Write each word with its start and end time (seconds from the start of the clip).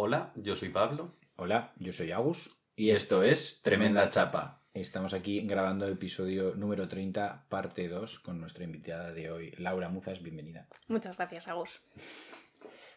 Hola, 0.00 0.32
yo 0.36 0.54
soy 0.54 0.68
Pablo. 0.68 1.16
Hola, 1.34 1.72
yo 1.76 1.90
soy 1.90 2.12
Agus 2.12 2.56
y 2.76 2.90
esto 2.90 3.24
es 3.24 3.62
Tremenda 3.62 4.08
Chapa. 4.08 4.62
Estamos 4.72 5.12
aquí 5.12 5.40
grabando 5.40 5.86
el 5.88 5.94
episodio 5.94 6.54
número 6.54 6.86
30, 6.86 7.46
parte 7.48 7.88
2, 7.88 8.20
con 8.20 8.38
nuestra 8.38 8.62
invitada 8.62 9.10
de 9.10 9.32
hoy, 9.32 9.50
Laura 9.58 9.88
Muzas. 9.88 10.22
Bienvenida. 10.22 10.68
Muchas 10.86 11.16
gracias, 11.16 11.48
Agus. 11.48 11.80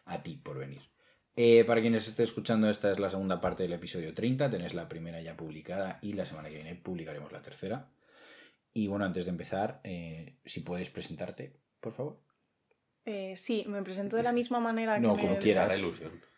A 0.05 0.21
ti 0.21 0.37
por 0.37 0.59
venir. 0.59 0.83
Eh, 1.35 1.63
para 1.65 1.81
quienes 1.81 2.07
esté 2.07 2.21
escuchando, 2.21 2.69
esta 2.69 2.91
es 2.91 2.99
la 2.99 3.09
segunda 3.09 3.41
parte 3.41 3.63
del 3.63 3.73
episodio 3.73 4.13
30. 4.13 4.51
Tenéis 4.51 4.75
la 4.75 4.87
primera 4.87 5.19
ya 5.21 5.35
publicada 5.35 5.97
y 6.03 6.13
la 6.13 6.25
semana 6.25 6.49
que 6.49 6.55
viene 6.57 6.75
publicaremos 6.75 7.31
la 7.31 7.41
tercera. 7.41 7.89
Y 8.75 8.85
bueno, 8.85 9.05
antes 9.05 9.25
de 9.25 9.31
empezar, 9.31 9.81
eh, 9.83 10.37
si 10.45 10.59
puedes 10.59 10.91
presentarte, 10.91 11.59
por 11.79 11.93
favor. 11.93 12.21
Eh, 13.05 13.33
sí, 13.37 13.65
me 13.67 13.81
presento 13.81 14.17
de 14.17 14.21
la 14.21 14.31
misma 14.31 14.59
manera 14.59 14.99
No, 14.99 15.15
que 15.15 15.21
como 15.21 15.33
me... 15.33 15.39
quieras. 15.39 15.67
Da 15.67 15.73
la 15.73 15.79
ilusión. 15.79 16.29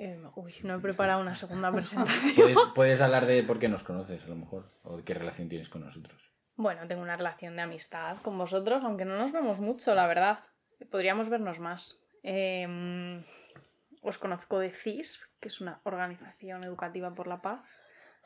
Eh, 0.00 0.16
uy, 0.36 0.54
no 0.62 0.76
he 0.76 0.78
preparado 0.78 1.20
una 1.20 1.34
segunda 1.34 1.70
presentación. 1.72 2.34
Puedes, 2.36 2.58
puedes 2.74 3.00
hablar 3.00 3.26
de 3.26 3.42
por 3.42 3.58
qué 3.58 3.68
nos 3.68 3.82
conoces, 3.82 4.24
a 4.24 4.28
lo 4.28 4.36
mejor, 4.36 4.64
o 4.84 4.96
de 4.96 5.04
qué 5.04 5.12
relación 5.12 5.48
tienes 5.48 5.68
con 5.68 5.84
nosotros. 5.84 6.22
Bueno, 6.54 6.86
tengo 6.86 7.02
una 7.02 7.16
relación 7.16 7.56
de 7.56 7.62
amistad 7.62 8.16
con 8.18 8.38
vosotros, 8.38 8.82
aunque 8.84 9.04
no 9.04 9.16
nos 9.16 9.32
vemos 9.32 9.58
mucho, 9.58 9.94
la 9.94 10.06
verdad. 10.06 10.38
Podríamos 10.90 11.28
vernos 11.28 11.58
más. 11.58 11.98
Eh, 12.22 13.24
os 14.02 14.18
conozco 14.18 14.58
de 14.58 14.70
CIS, 14.70 15.20
que 15.40 15.48
es 15.48 15.60
una 15.60 15.80
organización 15.84 16.64
educativa 16.64 17.14
por 17.14 17.26
la 17.26 17.42
paz, 17.42 17.64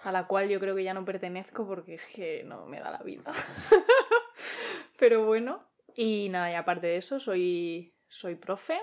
a 0.02 0.12
la 0.12 0.26
cual 0.26 0.48
yo 0.48 0.60
creo 0.60 0.74
que 0.74 0.84
ya 0.84 0.94
no 0.94 1.04
pertenezco 1.04 1.66
porque 1.66 1.94
es 1.94 2.04
que 2.04 2.44
no 2.44 2.66
me 2.66 2.80
da 2.80 2.90
la 2.90 3.02
vida. 3.02 3.32
Pero 4.98 5.24
bueno, 5.24 5.68
y 5.96 6.28
nada, 6.28 6.50
y 6.50 6.54
aparte 6.54 6.86
de 6.86 6.96
eso, 6.96 7.18
soy, 7.18 7.94
soy 8.08 8.34
profe 8.34 8.78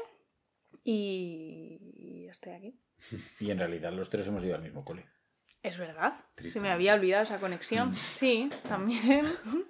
y 0.83 2.25
estoy 2.29 2.53
aquí. 2.53 2.79
Y 3.39 3.51
en 3.51 3.59
realidad 3.59 3.93
los 3.93 4.09
tres 4.09 4.27
hemos 4.27 4.43
ido 4.43 4.55
al 4.55 4.61
mismo 4.61 4.83
cole. 4.83 5.05
Es 5.61 5.77
verdad. 5.77 6.13
Se 6.49 6.59
me 6.59 6.69
había 6.69 6.93
olvidado 6.93 7.23
esa 7.23 7.39
conexión. 7.39 7.93
Sí, 7.93 8.49
también. 8.67 9.25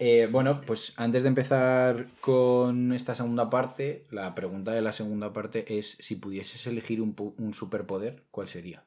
Eh, 0.00 0.28
bueno, 0.30 0.60
pues 0.60 0.92
antes 0.96 1.24
de 1.24 1.28
empezar 1.28 2.06
con 2.20 2.92
esta 2.92 3.16
segunda 3.16 3.50
parte, 3.50 4.06
la 4.12 4.32
pregunta 4.32 4.70
de 4.70 4.80
la 4.80 4.92
segunda 4.92 5.32
parte 5.32 5.76
es 5.76 5.96
si 5.98 6.14
pudieses 6.14 6.68
elegir 6.68 7.02
un, 7.02 7.16
un 7.36 7.52
superpoder, 7.52 8.22
¿cuál 8.30 8.46
sería? 8.46 8.86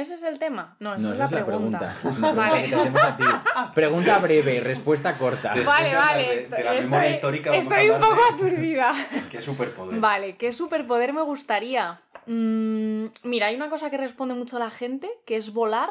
¿Ese 0.00 0.14
es 0.14 0.22
el 0.22 0.38
tema? 0.38 0.76
No, 0.80 0.94
esa 0.94 1.02
no, 1.02 1.08
es 1.08 1.14
esa 1.14 1.18
la 1.20 1.24
es 1.26 1.32
la 1.32 1.46
pregunta. 1.46 1.78
pregunta. 1.78 2.08
Es 2.08 2.18
una 2.18 2.32
pregunta 2.32 2.50
Vale. 2.50 2.62
que 2.62 2.68
te 2.68 2.74
hacemos 2.76 3.02
a 3.02 3.16
ti. 3.16 3.24
Pregunta 3.74 4.18
breve, 4.18 4.60
respuesta 4.60 5.18
corta. 5.18 5.54
Vale, 5.64 5.94
vale. 5.94 6.48
de 6.48 6.64
la 6.64 6.72
memoria 6.72 6.80
estoy 6.80 7.14
histórica 7.14 7.50
vamos 7.50 7.66
a 7.66 7.68
estoy 7.82 7.90
un 7.90 8.00
poco 8.00 8.20
aturdida. 8.34 8.94
Qué 9.30 9.42
superpoder. 9.42 10.00
Vale, 10.00 10.36
¿qué 10.36 10.52
superpoder 10.52 11.12
me 11.12 11.22
gustaría? 11.22 12.00
Mm, 12.26 13.06
mira, 13.24 13.48
hay 13.48 13.56
una 13.56 13.68
cosa 13.68 13.90
que 13.90 13.98
responde 13.98 14.34
mucho 14.34 14.58
la 14.58 14.70
gente, 14.70 15.10
que 15.26 15.36
es 15.36 15.52
volar. 15.52 15.90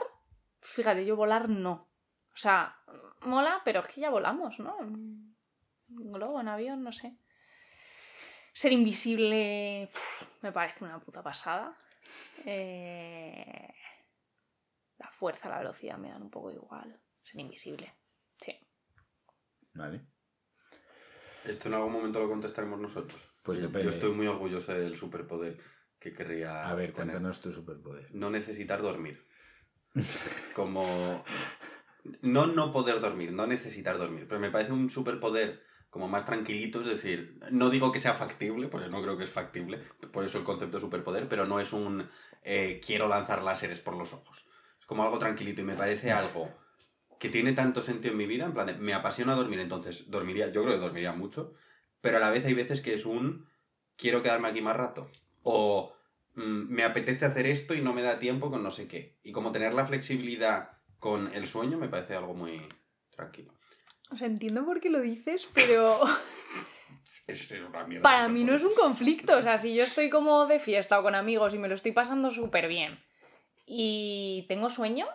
Fíjate, 0.62 1.06
yo 1.06 1.16
volar 1.16 1.48
no. 1.50 1.88
O 2.34 2.38
sea, 2.38 2.76
mola, 3.22 3.62
pero 3.64 3.82
es 3.82 3.88
que 3.88 4.02
ya 4.02 4.10
volamos, 4.10 4.60
¿no? 4.60 4.76
En 4.80 5.36
globo, 6.12 6.40
en 6.42 6.48
avión, 6.48 6.84
no 6.84 6.92
sé. 6.92 7.14
Ser 8.54 8.72
invisible 8.72 9.90
pf, 9.94 10.26
me 10.42 10.52
parece 10.52 10.84
una 10.84 11.00
puta 11.00 11.22
pasada. 11.22 11.76
Eh, 12.46 13.68
La 15.00 15.10
fuerza, 15.10 15.50
la 15.50 15.60
velocidad 15.60 15.98
me 15.98 16.10
dan 16.10 16.22
un 16.22 16.30
poco 16.30 16.52
igual. 16.52 17.00
Ser 17.24 17.40
invisible. 17.42 17.94
Sí. 18.40 18.54
Vale. 19.74 20.06
Esto 21.46 21.70
en 21.70 21.74
algún 21.76 21.94
momento 21.94 22.20
lo 22.20 22.30
contestaremos 22.30 22.80
nosotros. 22.80 23.20
Pues 23.44 23.62
depende. 23.62 23.84
Yo 23.84 23.90
estoy 23.90 24.12
muy 24.12 24.28
orgulloso 24.28 24.74
del 24.74 24.98
superpoder 24.98 25.58
que 26.00 26.14
querría 26.14 26.70
A 26.70 26.76
ver, 26.76 26.92
tener. 26.94 27.12
cuéntanos 27.12 27.40
tu 27.40 27.52
superpoder. 27.52 28.14
No 28.14 28.30
necesitar 28.30 28.82
dormir. 28.82 29.26
Como... 30.54 31.24
No 32.22 32.48
no 32.48 32.72
poder 32.72 33.00
dormir, 33.00 33.32
no 33.34 33.46
necesitar 33.48 33.98
dormir. 33.98 34.26
Pero 34.28 34.40
me 34.40 34.52
parece 34.52 34.72
un 34.72 34.90
superpoder 34.90 35.64
como 35.90 36.08
más 36.08 36.26
tranquilito, 36.26 36.82
es 36.82 36.88
decir, 36.88 37.40
no 37.52 37.70
digo 37.70 37.92
que 37.92 38.00
sea 38.00 38.14
factible, 38.14 38.68
porque 38.68 38.90
no 38.90 39.02
creo 39.02 39.18
que 39.18 39.24
es 39.24 39.30
factible, 39.30 39.80
por 40.14 40.24
eso 40.24 40.38
el 40.38 40.44
concepto 40.44 40.78
de 40.78 40.82
superpoder, 40.82 41.28
pero 41.28 41.46
no 41.46 41.60
es 41.60 41.74
un 41.74 42.08
eh, 42.44 42.80
quiero 42.86 43.08
lanzar 43.08 43.44
láseres 43.44 43.82
por 43.82 43.96
los 43.96 44.14
ojos. 44.14 44.46
Como 44.90 45.04
algo 45.04 45.20
tranquilito 45.20 45.62
y 45.62 45.66
me 45.66 45.76
parece 45.76 46.12
algo 46.12 46.50
que 47.20 47.30
tiene 47.30 47.54
tanto 47.54 47.84
sentido 47.84 48.14
en 48.14 48.18
mi 48.18 48.26
vida, 48.26 48.46
en 48.46 48.54
plan, 48.54 48.66
de, 48.66 48.74
me 48.74 48.96
apasiona 48.96 49.36
dormir, 49.36 49.60
entonces 49.60 50.10
dormiría, 50.10 50.52
yo 50.52 50.64
creo 50.64 50.74
que 50.74 50.82
dormiría 50.82 51.12
mucho, 51.12 51.54
pero 52.02 52.18
a 52.18 52.20
la 52.20 52.32
vez 52.32 52.44
hay 52.44 52.56
veces 52.56 52.82
que 52.82 52.96
es 52.96 53.06
un 53.06 53.48
quiero 53.96 54.24
quedarme 54.24 54.48
aquí 54.48 54.62
más 54.62 54.76
rato, 54.76 55.12
o 55.44 55.94
mm, 56.34 56.74
me 56.74 56.84
apetece 56.84 57.24
hacer 57.24 57.46
esto 57.46 57.76
y 57.76 57.82
no 57.82 57.94
me 57.94 58.02
da 58.02 58.18
tiempo 58.18 58.50
con 58.50 58.64
no 58.64 58.72
sé 58.72 58.88
qué. 58.88 59.20
Y 59.22 59.32
como 59.32 59.52
tener 59.52 59.76
la 59.76 59.86
flexibilidad 59.86 60.72
con 60.98 61.32
el 61.36 61.46
sueño 61.46 61.78
me 61.78 61.88
parece 61.88 62.16
algo 62.16 62.34
muy 62.34 62.60
tranquilo. 63.12 63.54
O 64.10 64.16
sea, 64.16 64.26
entiendo 64.26 64.66
por 64.66 64.82
qué 64.82 64.90
lo 64.90 65.02
dices, 65.02 65.48
pero 65.54 66.00
Es, 67.28 67.52
es 67.52 67.62
una 67.62 67.86
mierda. 67.86 68.02
para 68.02 68.28
mí 68.28 68.44
no 68.44 68.56
es 68.56 68.64
un 68.64 68.74
conflicto. 68.74 69.38
O 69.38 69.42
sea, 69.44 69.60
si 69.60 69.76
yo 69.76 69.84
estoy 69.84 70.10
como 70.10 70.48
de 70.48 70.60
fiesta 70.60 71.00
o 71.00 71.04
con 71.04 71.14
amigos 71.14 71.54
y 71.54 71.60
me 71.60 71.68
lo 71.68 71.76
estoy 71.76 71.92
pasando 71.92 72.32
súper 72.32 72.68
bien 72.68 73.00
y 73.72 74.46
tengo 74.48 74.70
sueño, 74.70 75.06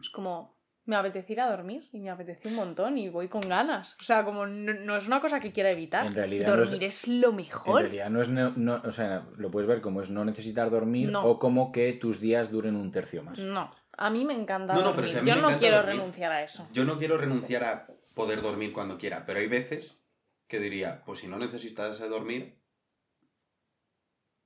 es 0.00 0.08
como 0.10 0.56
me 0.84 0.96
apetece 0.96 1.34
ir 1.34 1.40
a 1.40 1.48
dormir 1.48 1.88
y 1.92 2.00
me 2.00 2.10
apetece 2.10 2.48
un 2.48 2.56
montón 2.56 2.98
y 2.98 3.08
voy 3.08 3.28
con 3.28 3.42
ganas. 3.42 3.96
O 4.00 4.02
sea, 4.02 4.24
como 4.24 4.46
no, 4.46 4.72
no 4.74 4.96
es 4.96 5.06
una 5.06 5.20
cosa 5.20 5.38
que 5.38 5.52
quiera 5.52 5.70
evitar. 5.70 6.06
En 6.06 6.14
realidad 6.14 6.48
no 6.56 6.62
es- 6.62 6.70
dormir 6.70 6.84
es... 6.88 7.06
lo 7.06 7.28
En 7.30 7.36
mejor. 7.36 7.82
realidad 7.82 8.10
no 8.10 8.20
es, 8.20 8.28
no, 8.28 8.50
no- 8.56 8.80
o 8.84 8.90
sea, 8.90 9.24
lo 9.36 9.48
puedes 9.50 9.68
ver 9.68 9.80
como 9.80 10.00
es 10.00 10.10
no 10.10 10.24
necesitar 10.24 10.70
dormir 10.70 11.10
No. 11.10 11.24
o 11.24 11.38
como 11.38 11.70
que 11.70 11.92
tus 11.92 12.18
días 12.18 12.50
duren 12.50 12.74
un 12.74 12.90
tercio 12.90 13.22
más. 13.22 13.38
No, 13.38 13.70
a 13.96 14.10
mí 14.10 14.24
me 14.24 14.34
encanta 14.34 14.72
No, 14.74 14.80
no, 14.80 14.86
dormir. 14.88 15.10
pero 15.12 15.20
si 15.24 15.28
yo 15.30 15.36
no 15.36 15.56
quiero 15.58 15.76
dormir. 15.76 15.96
renunciar 15.96 16.32
a 16.32 16.42
eso. 16.42 16.66
Yo 16.72 16.84
no 16.84 16.98
quiero 16.98 17.16
renunciar 17.18 17.62
a 17.62 17.86
poder 18.14 18.42
dormir 18.42 18.72
cuando 18.72 18.98
quiera, 18.98 19.24
pero 19.24 19.38
hay 19.38 19.46
veces 19.46 20.00
que 20.48 20.58
diría, 20.58 21.02
pues 21.06 21.20
si 21.20 21.28
no 21.28 21.38
necesitas 21.38 22.00
dormir... 22.00 22.58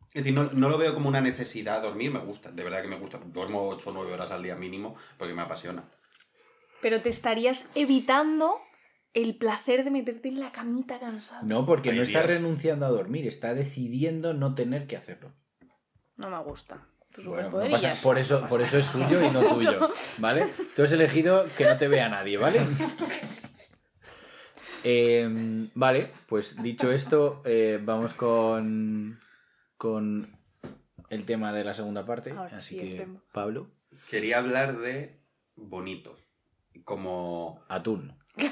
Es 0.08 0.24
decir, 0.24 0.32
no, 0.32 0.44
no 0.52 0.68
lo 0.68 0.78
veo 0.78 0.94
como 0.94 1.08
una 1.08 1.20
necesidad 1.20 1.82
dormir, 1.82 2.10
me 2.10 2.20
gusta, 2.20 2.50
de 2.50 2.62
verdad 2.64 2.82
que 2.82 2.88
me 2.88 2.96
gusta. 2.98 3.18
Duermo 3.18 3.68
8 3.68 3.90
o 3.90 3.92
9 3.92 4.12
horas 4.14 4.30
al 4.32 4.42
día 4.42 4.56
mínimo 4.56 4.96
porque 5.18 5.34
me 5.34 5.42
apasiona. 5.42 5.84
Pero 6.80 7.02
te 7.02 7.08
estarías 7.10 7.70
evitando 7.74 8.58
el 9.14 9.36
placer 9.36 9.82
de 9.84 9.90
meterte 9.90 10.28
en 10.28 10.40
la 10.40 10.52
camita 10.52 10.98
cansado. 11.00 11.44
No, 11.46 11.64
porque 11.66 11.90
Hay 11.90 11.96
no 11.96 12.02
está 12.02 12.20
días. 12.20 12.30
renunciando 12.30 12.86
a 12.86 12.90
dormir, 12.90 13.26
está 13.26 13.54
decidiendo 13.54 14.32
no 14.34 14.54
tener 14.54 14.86
que 14.86 14.96
hacerlo. 14.96 15.32
No 16.16 16.30
me 16.30 16.42
gusta. 16.42 16.86
Bueno, 17.24 17.50
no 17.50 17.70
pasa- 17.70 17.94
por, 18.02 18.18
eso, 18.18 18.46
por 18.46 18.60
eso 18.60 18.76
es 18.76 18.86
suyo 18.86 19.18
y 19.24 19.30
no 19.32 19.42
tuyo, 19.54 19.90
¿vale? 20.18 20.46
Tú 20.74 20.82
has 20.82 20.92
elegido 20.92 21.46
que 21.56 21.64
no 21.64 21.78
te 21.78 21.88
vea 21.88 22.08
nadie, 22.10 22.36
¿vale? 22.36 22.60
Em, 24.84 25.70
vale, 25.74 26.10
pues 26.26 26.62
dicho 26.62 26.92
esto, 26.92 27.42
eh, 27.44 27.80
vamos 27.82 28.14
con, 28.14 29.18
con 29.76 30.36
el 31.10 31.24
tema 31.24 31.52
de 31.52 31.64
la 31.64 31.74
segunda 31.74 32.04
parte. 32.06 32.30
Ahora 32.32 32.56
Así 32.58 32.78
sí, 32.78 32.80
que. 32.80 33.06
Pablo, 33.32 33.70
Quería 34.10 34.38
hablar 34.38 34.78
de 34.78 35.18
bonito. 35.54 36.16
Como... 36.84 37.62
atún. 37.68 38.12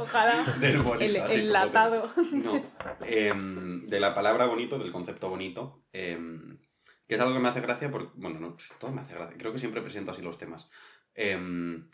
Ojalá. 0.00 0.44
Del 0.60 0.78
bonito, 0.78 1.04
El 1.04 1.16
así 1.22 1.34
enlatado. 1.40 2.12
que- 2.14 2.22
No. 2.36 2.62
Em, 3.02 3.86
de 3.86 4.00
la 4.00 4.14
palabra 4.14 4.46
bonito, 4.46 4.78
del 4.78 4.92
concepto 4.92 5.28
bonito, 5.28 5.84
em, 5.92 6.58
que 7.06 7.14
es 7.14 7.20
algo 7.20 7.34
que 7.34 7.40
me 7.40 7.48
hace 7.48 7.60
gracia 7.60 7.90
porque, 7.90 8.10
bueno, 8.16 8.40
no, 8.40 8.56
todo 8.80 8.90
me 8.92 9.00
hace 9.02 9.14
gracia, 9.14 9.36
creo 9.38 9.52
que 9.52 9.58
siempre 9.58 9.82
presento 9.82 10.10
así 10.10 10.22
los 10.22 10.38
temas. 10.38 10.68
Em, 11.14 11.88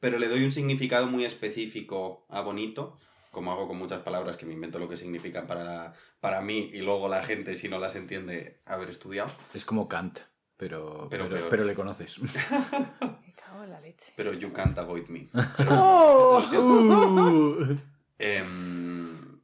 pero 0.00 0.18
le 0.18 0.28
doy 0.28 0.44
un 0.44 0.52
significado 0.52 1.06
muy 1.06 1.24
específico 1.24 2.26
a 2.28 2.40
bonito, 2.40 2.98
como 3.34 3.52
hago 3.52 3.68
con 3.68 3.76
muchas 3.76 4.00
palabras 4.00 4.38
que 4.38 4.46
me 4.46 4.54
invento 4.54 4.78
lo 4.78 4.88
que 4.88 4.96
significan 4.96 5.46
para, 5.46 5.62
la- 5.64 5.92
para 6.20 6.40
mí 6.40 6.70
y 6.72 6.78
luego 6.78 7.08
la 7.08 7.22
gente, 7.22 7.54
si 7.56 7.68
no 7.68 7.78
las 7.78 7.94
entiende, 7.96 8.62
haber 8.64 8.88
estudiado. 8.88 9.30
Es 9.52 9.66
como 9.66 9.86
Kant, 9.88 10.20
pero, 10.56 11.08
Pero 11.10 11.28
pero 11.50 11.64
le 11.64 11.74
conoces. 11.74 12.18
Me 12.22 13.34
cago 13.34 13.64
en 13.64 13.70
la 13.70 13.80
leche. 13.80 14.12
Pero 14.16 14.32
you 14.32 14.52
can't 14.54 14.78
avoid 14.78 15.08
me. 15.08 15.28
¡Oh! 15.68 16.40
Uh. 16.52 17.76
Em, 18.18 19.40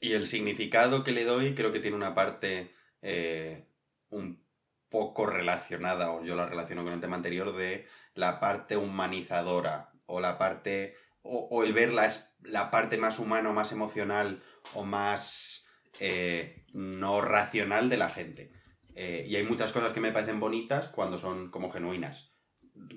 y 0.00 0.12
el 0.12 0.26
significado 0.26 1.02
que 1.02 1.12
le 1.12 1.24
doy 1.24 1.54
creo 1.54 1.72
que 1.72 1.80
tiene 1.80 1.96
una 1.96 2.14
parte 2.14 2.70
eh, 3.02 3.66
un 4.10 4.44
poco 4.90 5.26
relacionada, 5.26 6.12
o 6.12 6.22
yo 6.24 6.34
la 6.36 6.46
relaciono 6.46 6.84
con 6.84 6.92
el 6.92 7.00
tema 7.00 7.16
anterior, 7.16 7.54
de 7.56 7.86
la 8.14 8.40
parte 8.40 8.76
humanizadora, 8.76 9.90
o 10.06 10.20
la 10.20 10.38
parte, 10.38 10.94
o, 11.22 11.48
o 11.50 11.64
el 11.64 11.72
ver 11.72 11.92
la, 11.92 12.12
la 12.42 12.70
parte 12.70 12.98
más 12.98 13.18
humana, 13.18 13.52
más 13.52 13.72
emocional, 13.72 14.42
o 14.74 14.84
más 14.84 15.66
eh, 16.00 16.64
no 16.72 17.20
racional 17.20 17.88
de 17.88 17.96
la 17.96 18.10
gente. 18.10 18.52
Eh, 18.94 19.24
y 19.28 19.36
hay 19.36 19.44
muchas 19.44 19.72
cosas 19.72 19.92
que 19.92 20.00
me 20.00 20.12
parecen 20.12 20.40
bonitas 20.40 20.88
cuando 20.88 21.18
son 21.18 21.50
como 21.50 21.70
genuinas. 21.70 22.34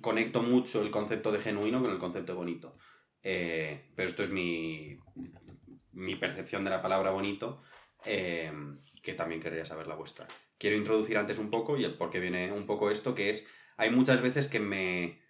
Conecto 0.01 0.41
mucho 0.41 0.81
el 0.81 0.91
concepto 0.91 1.31
de 1.31 1.39
genuino 1.39 1.81
con 1.81 1.91
el 1.91 1.99
concepto 1.99 2.33
de 2.33 2.37
bonito. 2.37 2.77
Eh, 3.23 3.91
pero 3.95 4.09
esto 4.09 4.23
es 4.23 4.31
mi, 4.31 4.97
mi 5.91 6.15
percepción 6.15 6.63
de 6.63 6.71
la 6.71 6.81
palabra 6.81 7.11
bonito. 7.11 7.63
que 8.03 9.13
también 9.15 9.41
querría 9.41 9.65
saber 9.65 9.87
la 9.87 9.95
vuestra. 9.95 10.27
Quiero 10.57 10.75
introducir 10.75 11.17
antes 11.17 11.39
un 11.39 11.49
poco 11.49 11.77
y 11.77 11.83
el 11.83 11.97
por 11.97 12.09
qué 12.09 12.19
viene 12.19 12.51
un 12.51 12.65
poco 12.65 12.91
esto, 12.91 13.15
que 13.15 13.29
es, 13.29 13.47
hay 13.77 13.89
muchas 13.89 14.21
veces 14.21 14.47
que 14.47 14.59
me, 14.59 15.21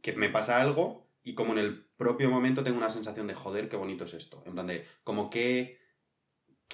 que 0.00 0.14
me 0.14 0.30
pasa 0.30 0.60
algo 0.60 1.07
y 1.28 1.34
como 1.34 1.52
en 1.52 1.58
el 1.58 1.84
propio 1.98 2.30
momento 2.30 2.64
tengo 2.64 2.78
una 2.78 2.88
sensación 2.88 3.26
de 3.26 3.34
joder, 3.34 3.68
qué 3.68 3.76
bonito 3.76 4.04
es 4.04 4.14
esto. 4.14 4.42
En 4.46 4.54
plan 4.54 4.66
de, 4.66 4.86
como 5.04 5.28
qué, 5.28 5.78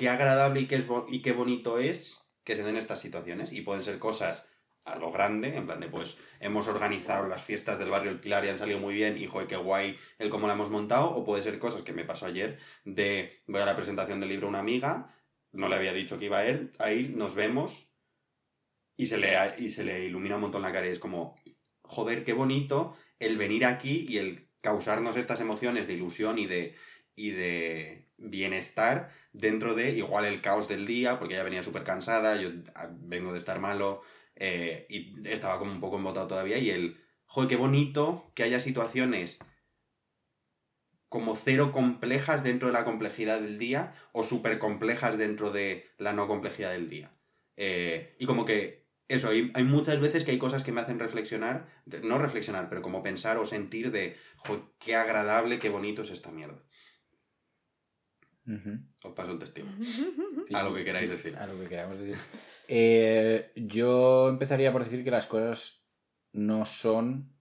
agradable 0.09 0.61
y 0.61 0.67
qué, 0.69 0.77
es 0.77 0.87
y 1.09 1.23
qué 1.23 1.33
bonito 1.33 1.81
es 1.81 2.31
que 2.45 2.55
se 2.55 2.63
den 2.63 2.77
estas 2.77 3.01
situaciones. 3.01 3.53
Y 3.53 3.63
pueden 3.63 3.83
ser 3.83 3.99
cosas 3.99 4.49
a 4.85 4.95
lo 4.95 5.11
grande, 5.11 5.57
en 5.57 5.67
plan 5.67 5.81
de, 5.81 5.89
pues, 5.89 6.19
hemos 6.39 6.69
organizado 6.69 7.27
las 7.27 7.43
fiestas 7.43 7.81
del 7.81 7.91
barrio 7.91 8.13
El 8.13 8.21
Pilar 8.21 8.45
y 8.45 8.51
han 8.51 8.59
salido 8.59 8.79
muy 8.79 8.95
bien, 8.95 9.19
y 9.19 9.27
joder, 9.27 9.49
qué 9.49 9.57
guay 9.57 9.99
el 10.19 10.31
cómo 10.31 10.47
la 10.47 10.53
hemos 10.53 10.71
montado. 10.71 11.11
O 11.11 11.25
puede 11.25 11.43
ser 11.43 11.59
cosas 11.59 11.83
que 11.83 11.93
me 11.93 12.05
pasó 12.05 12.27
ayer, 12.27 12.61
de, 12.85 13.43
voy 13.49 13.61
a 13.61 13.67
la 13.67 13.75
presentación 13.75 14.21
del 14.21 14.29
libro 14.29 14.47
a 14.47 14.51
una 14.51 14.61
amiga, 14.61 15.17
no 15.51 15.69
le 15.69 15.75
había 15.75 15.93
dicho 15.93 16.17
que 16.17 16.27
iba 16.27 16.39
a 16.39 16.49
ir, 16.49 16.73
a 16.79 16.91
nos 16.91 17.35
vemos, 17.35 17.93
y 18.97 19.09
se, 19.09 19.19
le, 19.19 19.37
y 19.59 19.71
se 19.71 19.83
le 19.83 20.05
ilumina 20.05 20.37
un 20.37 20.43
montón 20.43 20.63
la 20.63 20.71
cara 20.71 20.87
y 20.87 20.91
es 20.91 21.01
como, 21.01 21.35
joder, 21.83 22.23
qué 22.23 22.33
bonito 22.33 22.97
el 23.19 23.39
venir 23.39 23.65
aquí 23.65 24.07
y 24.09 24.19
el 24.19 24.49
causarnos 24.61 25.17
estas 25.17 25.41
emociones 25.41 25.87
de 25.87 25.95
ilusión 25.95 26.39
y 26.39 26.47
de, 26.47 26.75
y 27.15 27.31
de 27.31 28.09
bienestar 28.17 29.13
dentro 29.33 29.75
de 29.75 29.91
igual 29.91 30.25
el 30.25 30.41
caos 30.41 30.69
del 30.69 30.87
día, 30.87 31.19
porque 31.19 31.35
ella 31.35 31.45
venía 31.45 31.63
súper 31.63 31.85
cansada, 31.85 32.41
yo 32.41 32.51
ah, 32.75 32.89
vengo 32.93 33.33
de 33.33 33.39
estar 33.39 33.61
malo 33.61 34.03
eh, 34.37 34.87
y 34.89 35.29
estaba 35.29 35.59
como 35.59 35.73
un 35.73 35.81
poco 35.81 35.97
embotado 35.97 36.29
todavía 36.29 36.59
y 36.59 36.71
el, 36.71 37.01
joder, 37.27 37.49
qué 37.49 37.57
bonito 37.57 38.31
que 38.35 38.43
haya 38.43 38.61
situaciones 38.61 39.39
como 41.09 41.37
cero 41.37 41.71
complejas 41.71 42.43
dentro 42.43 42.69
de 42.69 42.75
la 42.75 42.85
complejidad 42.85 43.41
del 43.41 43.59
día 43.59 43.95
o 44.13 44.25
súper 44.25 44.59
complejas 44.59 45.17
dentro 45.17 45.53
de 45.53 45.91
la 45.99 46.13
no 46.13 46.27
complejidad 46.27 46.73
del 46.73 46.89
día. 46.89 47.13
Eh, 47.57 48.17
y 48.19 48.27
como 48.27 48.45
que 48.45 48.84
eso, 49.09 49.29
hay, 49.29 49.51
hay 49.55 49.65
muchas 49.65 50.01
veces 50.01 50.25
que 50.25 50.31
hay 50.31 50.39
cosas 50.39 50.63
que 50.65 50.73
me 50.73 50.81
hacen 50.81 50.99
reflexionar, 50.99 51.67
no 52.03 52.19
reflexionar, 52.19 52.69
pero 52.69 52.83
como 52.83 53.03
pensar 53.03 53.37
o 53.39 53.47
sentir 53.47 53.91
de, 53.93 54.17
"Jo, 54.37 54.75
qué 54.79 54.97
agradable, 54.97 55.59
qué 55.59 55.69
bonito 55.69 56.03
es 56.03 56.11
esta 56.11 56.31
mierda. 56.31 56.63
Os 59.03 59.13
paso 59.15 59.33
el 59.33 59.39
testigo. 59.39 59.69
A 60.53 60.63
lo 60.63 60.75
que 60.75 60.85
queráis 60.85 61.09
decir. 61.09 61.35
A 61.37 61.47
lo 61.47 61.59
que 61.59 61.67
queramos 61.69 61.99
decir. 61.99 62.17
Eh, 62.69 63.53
yo 63.57 64.29
empezaría 64.29 64.71
por 64.73 64.85
decir 64.85 65.03
que 65.03 65.11
las 65.11 65.27
cosas 65.27 65.83
no 66.33 66.67
son 66.67 67.33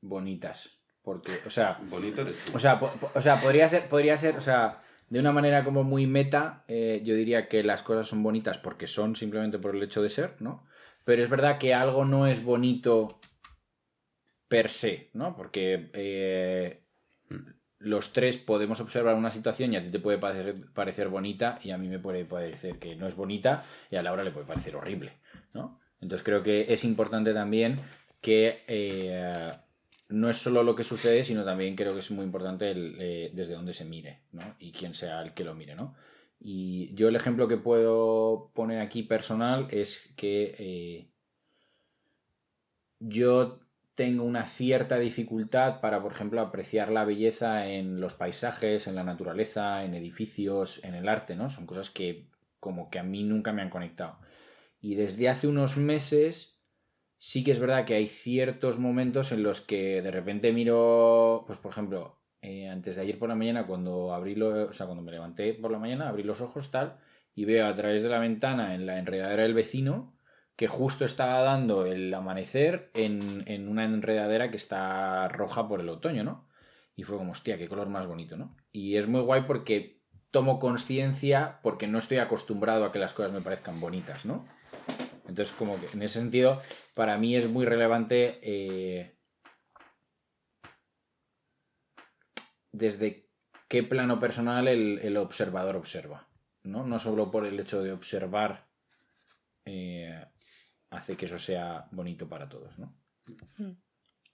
bonitas. 0.00 0.80
Porque, 1.02 1.38
o 1.46 1.50
sea, 1.50 1.78
Bonito 1.88 2.22
eres 2.22 2.42
tú. 2.46 2.56
o 2.56 2.58
sea, 2.58 2.80
po- 2.80 2.90
po- 2.92 3.10
o 3.14 3.20
sea 3.20 3.38
podría 3.40 3.68
ser, 3.68 3.88
podría 3.88 4.16
ser, 4.16 4.36
o 4.36 4.40
sea, 4.40 4.80
de 5.10 5.20
una 5.20 5.32
manera 5.32 5.62
como 5.62 5.84
muy 5.84 6.06
meta, 6.06 6.64
eh, 6.66 7.02
yo 7.04 7.14
diría 7.14 7.46
que 7.46 7.62
las 7.62 7.82
cosas 7.82 8.08
son 8.08 8.22
bonitas 8.22 8.56
porque 8.58 8.86
son 8.86 9.14
simplemente 9.14 9.58
por 9.58 9.76
el 9.76 9.82
hecho 9.82 10.02
de 10.02 10.08
ser, 10.08 10.36
¿no? 10.40 10.66
Pero 11.04 11.22
es 11.22 11.28
verdad 11.28 11.58
que 11.58 11.74
algo 11.74 12.04
no 12.04 12.26
es 12.26 12.42
bonito 12.42 13.20
per 14.48 14.70
se, 14.70 15.10
¿no? 15.12 15.36
Porque 15.36 15.90
eh, 15.92 16.82
los 17.78 18.12
tres 18.12 18.38
podemos 18.38 18.80
observar 18.80 19.14
una 19.14 19.30
situación 19.30 19.72
y 19.72 19.76
a 19.76 19.82
ti 19.82 19.90
te 19.90 19.98
puede 19.98 20.18
parecer, 20.18 20.72
parecer 20.72 21.08
bonita 21.08 21.58
y 21.62 21.70
a 21.70 21.78
mí 21.78 21.88
me 21.88 21.98
puede 21.98 22.24
parecer 22.24 22.78
que 22.78 22.96
no 22.96 23.06
es 23.06 23.16
bonita 23.16 23.64
y 23.90 23.96
a 23.96 24.02
Laura 24.02 24.24
le 24.24 24.30
puede 24.30 24.46
parecer 24.46 24.76
horrible, 24.76 25.12
¿no? 25.52 25.80
Entonces 26.00 26.24
creo 26.24 26.42
que 26.42 26.66
es 26.72 26.84
importante 26.84 27.32
también 27.32 27.80
que 28.20 28.60
eh, 28.68 29.52
no 30.08 30.30
es 30.30 30.36
solo 30.38 30.62
lo 30.62 30.74
que 30.74 30.84
sucede, 30.84 31.24
sino 31.24 31.44
también 31.44 31.76
creo 31.76 31.92
que 31.92 32.00
es 32.00 32.10
muy 32.10 32.24
importante 32.24 32.70
el, 32.70 32.96
eh, 33.00 33.30
desde 33.34 33.54
dónde 33.54 33.72
se 33.72 33.84
mire, 33.84 34.22
¿no? 34.32 34.54
Y 34.58 34.72
quién 34.72 34.94
sea 34.94 35.22
el 35.22 35.32
que 35.32 35.44
lo 35.44 35.54
mire, 35.54 35.74
¿no? 35.74 35.94
Y 36.46 36.94
yo 36.94 37.08
el 37.08 37.16
ejemplo 37.16 37.48
que 37.48 37.56
puedo 37.56 38.50
poner 38.54 38.82
aquí 38.82 39.02
personal 39.02 39.66
es 39.70 40.12
que 40.14 40.54
eh, 40.58 41.10
yo 43.00 43.60
tengo 43.94 44.24
una 44.24 44.44
cierta 44.44 44.98
dificultad 44.98 45.80
para, 45.80 46.02
por 46.02 46.12
ejemplo, 46.12 46.42
apreciar 46.42 46.90
la 46.90 47.06
belleza 47.06 47.70
en 47.70 47.98
los 47.98 48.14
paisajes, 48.14 48.86
en 48.86 48.94
la 48.94 49.04
naturaleza, 49.04 49.84
en 49.84 49.94
edificios, 49.94 50.84
en 50.84 50.94
el 50.94 51.08
arte, 51.08 51.34
¿no? 51.34 51.48
Son 51.48 51.64
cosas 51.64 51.88
que 51.88 52.28
como 52.60 52.90
que 52.90 52.98
a 52.98 53.04
mí 53.04 53.22
nunca 53.22 53.54
me 53.54 53.62
han 53.62 53.70
conectado. 53.70 54.18
Y 54.82 54.96
desde 54.96 55.30
hace 55.30 55.46
unos 55.46 55.78
meses 55.78 56.60
sí 57.16 57.42
que 57.42 57.52
es 57.52 57.58
verdad 57.58 57.86
que 57.86 57.94
hay 57.94 58.06
ciertos 58.06 58.78
momentos 58.78 59.32
en 59.32 59.42
los 59.42 59.62
que 59.62 60.02
de 60.02 60.10
repente 60.10 60.52
miro, 60.52 61.44
pues 61.46 61.58
por 61.58 61.72
ejemplo, 61.72 62.20
eh, 62.44 62.68
antes 62.68 62.96
de 62.96 63.02
ayer 63.02 63.18
por 63.18 63.28
la 63.28 63.34
mañana, 63.34 63.66
cuando 63.66 64.12
abrí 64.12 64.34
lo, 64.34 64.68
o 64.68 64.72
sea, 64.72 64.86
cuando 64.86 65.02
me 65.02 65.10
levanté 65.10 65.54
por 65.54 65.70
la 65.70 65.78
mañana, 65.78 66.08
abrí 66.08 66.22
los 66.22 66.40
ojos 66.40 66.70
tal, 66.70 66.98
y 67.34 67.46
veo 67.46 67.66
a 67.66 67.74
través 67.74 68.02
de 68.02 68.10
la 68.10 68.18
ventana 68.18 68.74
en 68.74 68.86
la 68.86 68.98
enredadera 68.98 69.44
del 69.44 69.54
vecino 69.54 70.14
que 70.56 70.68
justo 70.68 71.04
estaba 71.04 71.40
dando 71.40 71.86
el 71.86 72.12
amanecer 72.14 72.90
en, 72.94 73.42
en 73.46 73.66
una 73.68 73.84
enredadera 73.84 74.50
que 74.50 74.56
está 74.56 75.26
roja 75.28 75.66
por 75.66 75.80
el 75.80 75.88
otoño, 75.88 76.22
¿no? 76.22 76.46
Y 76.94 77.02
fue 77.02 77.16
como, 77.16 77.32
hostia, 77.32 77.58
qué 77.58 77.66
color 77.66 77.88
más 77.88 78.06
bonito, 78.06 78.36
¿no? 78.36 78.54
Y 78.70 78.96
es 78.96 79.08
muy 79.08 79.22
guay 79.22 79.42
porque 79.46 80.00
tomo 80.30 80.58
conciencia 80.58 81.60
porque 81.62 81.86
no 81.88 81.98
estoy 81.98 82.18
acostumbrado 82.18 82.84
a 82.84 82.92
que 82.92 82.98
las 82.98 83.14
cosas 83.14 83.32
me 83.32 83.40
parezcan 83.40 83.80
bonitas, 83.80 84.24
¿no? 84.24 84.46
Entonces, 85.26 85.52
como 85.52 85.80
que 85.80 85.86
en 85.92 86.02
ese 86.02 86.20
sentido, 86.20 86.60
para 86.94 87.16
mí 87.18 87.34
es 87.34 87.48
muy 87.48 87.64
relevante 87.64 88.38
eh, 88.42 89.16
desde 92.74 93.30
qué 93.68 93.84
plano 93.84 94.18
personal 94.18 94.66
el, 94.66 94.98
el 94.98 95.16
observador 95.16 95.76
observa, 95.76 96.28
¿no? 96.64 96.84
No 96.84 96.98
solo 96.98 97.30
por 97.30 97.46
el 97.46 97.58
hecho 97.60 97.82
de 97.82 97.92
observar 97.92 98.66
eh, 99.64 100.20
hace 100.90 101.16
que 101.16 101.26
eso 101.26 101.38
sea 101.38 101.86
bonito 101.92 102.28
para 102.28 102.48
todos, 102.48 102.78
¿no? 102.78 102.92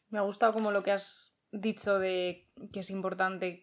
Me 0.09 0.19
ha 0.19 0.23
gustado 0.23 0.55
como 0.55 0.73
lo 0.73 0.83
que 0.83 0.93
has 0.93 1.39
dicho 1.53 1.99
de 1.99 2.49
que 2.73 2.81
es 2.81 2.91
importante 2.91 3.63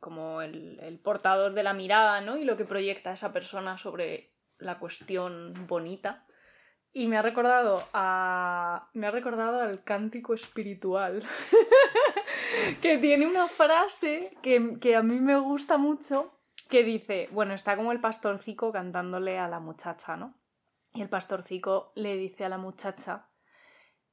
como 0.00 0.40
el, 0.42 0.80
el 0.80 0.98
portador 0.98 1.52
de 1.52 1.62
la 1.62 1.74
mirada, 1.74 2.20
¿no? 2.22 2.38
Y 2.38 2.44
lo 2.44 2.56
que 2.56 2.64
proyecta 2.64 3.12
esa 3.12 3.32
persona 3.32 3.76
sobre 3.76 4.32
la 4.58 4.78
cuestión 4.78 5.66
bonita. 5.68 6.26
Y 6.94 7.06
me 7.06 7.16
ha 7.18 7.22
recordado 7.22 7.86
a. 7.92 8.90
Me 8.94 9.06
ha 9.06 9.10
recordado 9.10 9.60
al 9.60 9.84
cántico 9.84 10.34
espiritual. 10.34 11.22
que 12.80 12.98
tiene 12.98 13.26
una 13.26 13.48
frase 13.48 14.36
que, 14.42 14.78
que 14.80 14.96
a 14.96 15.02
mí 15.02 15.20
me 15.20 15.38
gusta 15.38 15.78
mucho. 15.78 16.38
Que 16.68 16.84
dice. 16.84 17.28
Bueno, 17.32 17.52
está 17.54 17.76
como 17.76 17.92
el 17.92 18.00
pastorcico 18.00 18.72
cantándole 18.72 19.38
a 19.38 19.48
la 19.48 19.60
muchacha, 19.60 20.16
¿no? 20.16 20.34
Y 20.94 21.02
el 21.02 21.08
pastorcico 21.08 21.92
le 21.94 22.16
dice 22.16 22.44
a 22.44 22.48
la 22.48 22.58
muchacha. 22.58 23.28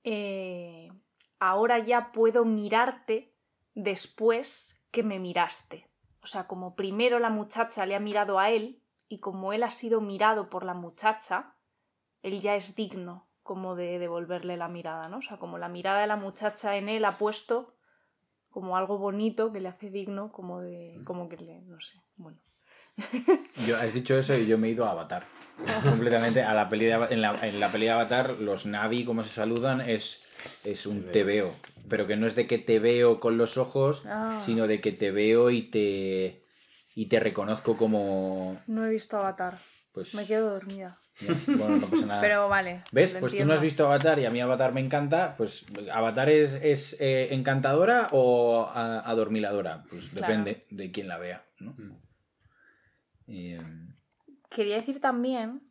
eh, 0.03 0.89
ahora 1.39 1.79
ya 1.79 2.11
puedo 2.11 2.45
mirarte 2.45 3.33
después 3.75 4.85
que 4.91 5.03
me 5.03 5.19
miraste. 5.19 5.89
O 6.21 6.27
sea, 6.27 6.47
como 6.47 6.75
primero 6.75 7.19
la 7.19 7.29
muchacha 7.29 7.85
le 7.85 7.95
ha 7.95 7.99
mirado 7.99 8.39
a 8.39 8.49
él 8.49 8.83
y 9.07 9.19
como 9.19 9.53
él 9.53 9.63
ha 9.63 9.71
sido 9.71 10.01
mirado 10.01 10.49
por 10.49 10.65
la 10.65 10.73
muchacha, 10.73 11.55
él 12.21 12.41
ya 12.41 12.55
es 12.55 12.75
digno 12.75 13.29
como 13.41 13.75
de 13.75 13.99
devolverle 13.99 14.57
la 14.57 14.67
mirada, 14.67 15.07
¿no? 15.07 15.17
O 15.17 15.21
sea, 15.21 15.37
como 15.37 15.57
la 15.57 15.69
mirada 15.69 16.01
de 16.01 16.07
la 16.07 16.17
muchacha 16.17 16.75
en 16.75 16.89
él 16.89 17.05
ha 17.05 17.17
puesto 17.17 17.73
como 18.49 18.77
algo 18.77 18.97
bonito 18.97 19.51
que 19.51 19.59
le 19.59 19.69
hace 19.69 19.89
digno 19.89 20.31
como 20.31 20.61
de... 20.61 20.99
como 21.03 21.29
que 21.29 21.37
le... 21.37 21.61
no 21.61 21.79
sé, 21.79 22.01
bueno. 22.17 22.37
Yo, 23.67 23.77
has 23.77 23.93
dicho 23.93 24.17
eso 24.17 24.35
y 24.35 24.45
yo 24.45 24.57
me 24.57 24.67
he 24.67 24.71
ido 24.71 24.85
a 24.85 24.91
Avatar. 24.91 25.25
Completamente 25.83 26.43
a 26.43 26.53
la 26.53 26.67
peli 26.67 26.85
de, 26.85 26.93
en, 27.11 27.21
la, 27.21 27.47
en 27.47 27.59
la 27.59 27.71
peli 27.71 27.85
de 27.85 27.91
Avatar, 27.91 28.31
los 28.31 28.65
Navi, 28.65 29.05
como 29.05 29.23
se 29.23 29.29
saludan, 29.29 29.79
es, 29.81 30.21
es 30.65 30.85
un 30.85 31.03
te 31.05 31.23
veo. 31.23 31.53
Pero 31.87 32.07
que 32.07 32.17
no 32.17 32.27
es 32.27 32.35
de 32.35 32.45
que 32.45 32.57
te 32.57 32.79
veo 32.79 33.19
con 33.21 33.37
los 33.37 33.57
ojos, 33.57 34.03
Ah. 34.05 34.41
sino 34.45 34.67
de 34.67 34.81
que 34.81 34.91
te 34.91 35.11
veo 35.11 35.49
y 35.49 35.63
te, 35.63 36.43
y 36.93 37.05
te 37.05 37.19
reconozco 37.19 37.77
como. 37.77 38.59
No 38.67 38.85
he 38.85 38.89
visto 38.89 39.17
Avatar. 39.17 39.57
Pues, 39.93 40.13
Me 40.13 40.25
quedo 40.25 40.49
dormida. 40.51 40.99
Ya, 41.19 41.33
bueno, 41.57 41.77
no 41.77 41.87
pasa 41.87 42.05
nada. 42.05 42.21
Pero 42.21 42.47
vale. 42.49 42.83
¿Ves? 42.91 43.13
Pues 43.19 43.35
tú 43.35 43.45
no 43.45 43.53
has 43.53 43.61
visto 43.61 43.85
Avatar 43.85 44.19
y 44.19 44.25
a 44.25 44.31
mí 44.31 44.39
Avatar 44.41 44.73
me 44.73 44.81
encanta. 44.81 45.35
Pues 45.37 45.65
Avatar 45.93 46.29
es, 46.29 46.53
es 46.53 46.95
eh, 46.99 47.29
encantadora 47.33 48.07
o 48.11 48.69
a- 48.73 48.99
adormiladora. 49.01 49.83
Pues 49.89 50.09
Claro. 50.09 50.27
depende 50.27 50.65
de 50.69 50.91
quién 50.91 51.07
la 51.07 51.17
vea. 51.17 51.45
¿no? 51.59 51.71
Mm. 51.77 51.95
Y, 53.27 53.53
eh, 53.55 53.61
Quería 54.49 54.75
decir 54.77 54.99
también, 54.99 55.61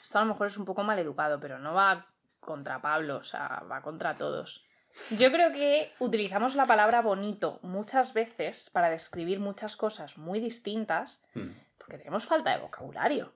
esto 0.00 0.18
a 0.18 0.22
lo 0.22 0.28
mejor 0.28 0.46
es 0.46 0.56
un 0.56 0.64
poco 0.64 0.84
mal 0.84 0.98
educado, 0.98 1.40
pero 1.40 1.58
no 1.58 1.74
va 1.74 2.06
contra 2.40 2.80
Pablo, 2.80 3.16
o 3.16 3.22
sea, 3.24 3.64
va 3.70 3.82
contra 3.82 4.14
todos. 4.14 4.64
Yo 5.10 5.32
creo 5.32 5.50
que 5.50 5.90
utilizamos 5.98 6.54
la 6.54 6.66
palabra 6.66 7.02
bonito 7.02 7.58
muchas 7.62 8.14
veces 8.14 8.70
para 8.72 8.90
describir 8.90 9.40
muchas 9.40 9.74
cosas 9.74 10.16
muy 10.18 10.38
distintas 10.38 11.24
Mm. 11.34 11.48
porque 11.78 11.98
tenemos 11.98 12.26
falta 12.26 12.50
de 12.54 12.58
vocabulario. 12.62 13.32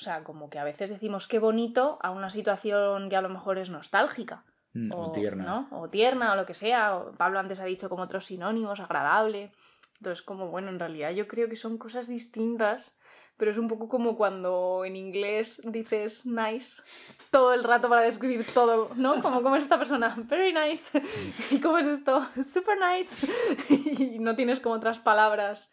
O 0.00 0.02
sea, 0.02 0.24
como 0.24 0.48
que 0.48 0.58
a 0.58 0.64
veces 0.64 0.88
decimos 0.88 1.28
qué 1.28 1.38
bonito 1.38 1.98
a 2.00 2.10
una 2.10 2.30
situación 2.30 3.10
que 3.10 3.16
a 3.16 3.22
lo 3.22 3.28
mejor 3.28 3.58
es 3.58 3.68
nostálgica. 3.68 4.44
mm, 4.72 4.92
o 4.92 5.12
tierna. 5.12 5.44
¿no? 5.44 5.68
O 5.78 5.90
tierna 5.90 6.32
o 6.32 6.36
lo 6.36 6.46
que 6.46 6.54
sea. 6.54 6.96
o 6.96 7.12
Pablo 7.12 7.38
antes 7.38 7.60
ha 7.60 7.64
dicho 7.64 7.88
como 7.88 8.04
otros 8.04 8.24
sinónimos, 8.26 8.80
agradable. 8.80 9.52
Entonces, 9.98 10.22
como 10.22 10.48
bueno, 10.48 10.70
en 10.70 10.78
realidad 10.78 11.10
yo 11.10 11.28
creo 11.28 11.48
que 11.48 11.56
son 11.56 11.76
cosas 11.76 12.08
distintas 12.08 12.98
pero 13.40 13.52
es 13.52 13.56
un 13.56 13.68
poco 13.68 13.88
como 13.88 14.18
cuando 14.18 14.84
en 14.84 14.96
inglés 14.96 15.62
dices 15.64 16.26
nice 16.26 16.82
todo 17.30 17.54
el 17.54 17.64
rato 17.64 17.88
para 17.88 18.02
describir 18.02 18.44
todo, 18.52 18.90
¿no? 18.96 19.22
Como 19.22 19.42
cómo 19.42 19.56
es 19.56 19.62
esta 19.62 19.78
persona, 19.78 20.14
very 20.28 20.52
nice. 20.52 20.90
¿Y 21.50 21.58
cómo 21.58 21.78
es 21.78 21.86
esto? 21.86 22.28
Super 22.52 22.76
nice. 22.78 23.26
y 23.70 24.18
no 24.18 24.36
tienes 24.36 24.60
como 24.60 24.74
otras 24.74 24.98
palabras. 24.98 25.72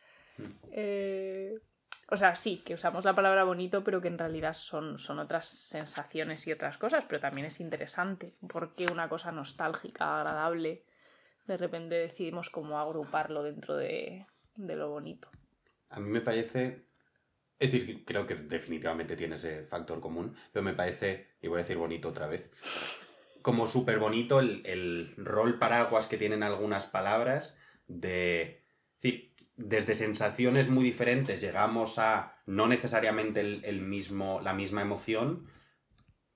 Eh, 0.72 1.60
o 2.10 2.18
sea, 2.18 2.36
sí, 2.36 2.62
que 2.66 2.74
usamos 2.74 3.06
la 3.06 3.14
palabra 3.14 3.44
bonito, 3.44 3.84
pero 3.84 4.02
que 4.02 4.08
en 4.08 4.18
realidad 4.18 4.54
son, 4.54 4.98
son 4.98 5.20
otras 5.20 5.48
sensaciones 5.48 6.48
y 6.48 6.52
otras 6.52 6.78
cosas, 6.78 7.06
pero 7.08 7.20
también 7.20 7.48
es 7.48 7.60
interesante 7.60 8.30
porque 8.50 8.88
una 8.92 9.10
cosa 9.10 9.32
nostálgica, 9.32 10.18
agradable, 10.18 10.84
de 11.48 11.58
repente 11.58 11.96
decidimos 11.96 12.50
cómo 12.50 12.80
agruparlo 12.80 13.44
dentro 13.44 13.76
de, 13.76 14.26
de 14.56 14.76
lo 14.76 14.90
bonito. 14.90 15.30
A 15.90 16.00
mí 16.00 16.10
me 16.10 16.22
parece 16.22 16.88
es 17.60 17.72
decir, 17.72 18.06
creo 18.06 18.28
que 18.28 18.36
definitivamente 18.36 19.16
tiene 19.16 19.38
ese 19.38 19.66
factor 19.66 20.00
común, 20.00 20.36
pero 20.52 20.64
me 20.64 20.74
parece, 20.74 21.28
y 21.42 21.48
voy 21.48 21.58
a 21.58 21.64
decir 21.64 21.78
bonito 21.78 22.10
otra 22.10 22.28
vez, 22.28 22.52
como 23.42 23.66
súper 23.66 23.98
bonito 23.98 24.40
el, 24.40 25.14
rol 25.18 25.58
paraguas 25.58 26.08
que 26.08 26.18
tienen 26.18 26.44
algunas 26.44 26.86
palabras 26.86 27.58
de... 27.88 28.64
decir, 28.96 29.27
desde 29.58 29.96
sensaciones 29.96 30.70
muy 30.70 30.84
diferentes 30.84 31.42
llegamos 31.42 31.98
a 31.98 32.40
no 32.46 32.68
necesariamente 32.68 33.42
el, 33.42 33.82
mismo, 33.82 34.40
la 34.42 34.54
misma 34.54 34.82
emoción, 34.82 35.50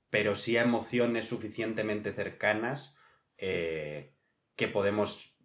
pero 0.09 0.35
sí 0.35 0.57
a 0.57 0.63
emociones 0.63 1.27
suficientemente 1.27 2.11
cercanas 2.11 2.97
eh, 3.37 4.15
que 4.55 4.67
podemos 4.67 5.37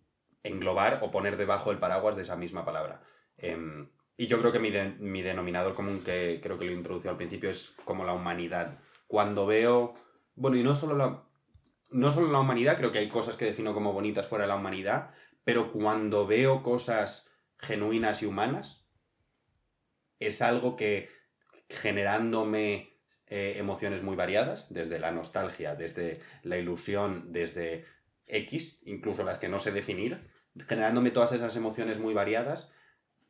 englobar 0.43 1.01
o 1.03 1.11
poner 1.11 1.37
debajo 1.37 1.71
del 1.71 1.79
paraguas 1.79 2.17
de 2.17 2.23
esa 2.23 2.37
misma 2.37 2.65
palabra. 2.65 3.03
Em, 3.37 3.91
y 4.17 4.27
yo 4.27 4.41
creo 4.41 4.53
que 4.53 4.59
mi, 4.59 4.73
mi 4.99 5.23
denominador 5.23 5.75
común, 5.75 6.03
que 6.03 6.41
creo 6.43 6.59
que 6.59 6.65
lo 6.65 6.73
introducí 6.73 7.09
al 7.09 7.19
principio, 7.19 7.51
es 7.51 7.75
como 7.85 8.05
la 8.05 8.15
humanidad. 8.15 8.79
Cuando 9.07 9.47
veo. 9.47 9.95
Bueno, 10.35 10.57
y 10.57 10.63
no 10.63 10.75
solo 10.75 10.97
la. 10.97 11.25
No 11.91 12.11
solo 12.11 12.33
la 12.33 12.41
humanidad, 12.41 12.77
creo 12.79 12.91
que 12.91 12.99
hay 12.99 13.09
cosas 13.09 13.37
que 13.37 13.45
defino 13.45 13.75
como 13.75 13.93
bonitas 13.93 14.27
fuera 14.27 14.45
de 14.45 14.49
la 14.49 14.57
humanidad, 14.57 15.11
pero 15.45 15.71
cuando 15.71 16.27
veo 16.27 16.63
cosas 16.63 17.31
genuinas 17.59 18.23
y 18.23 18.27
humanas, 18.27 18.89
es 20.19 20.43
algo 20.43 20.77
que 20.77 21.11
generándome 21.69 22.97
eh, 23.27 23.55
emociones 23.57 24.03
muy 24.03 24.17
variadas, 24.17 24.73
desde 24.73 24.99
la 24.99 25.11
nostalgia, 25.11 25.75
desde 25.75 26.21
la 26.43 26.57
ilusión, 26.59 27.33
desde 27.33 27.85
X, 28.27 28.79
incluso 28.85 29.25
las 29.25 29.39
que 29.39 29.49
no 29.49 29.59
sé 29.59 29.73
definir, 29.73 30.31
generándome 30.69 31.11
todas 31.11 31.33
esas 31.33 31.57
emociones 31.57 31.99
muy 31.99 32.15
variadas, 32.15 32.73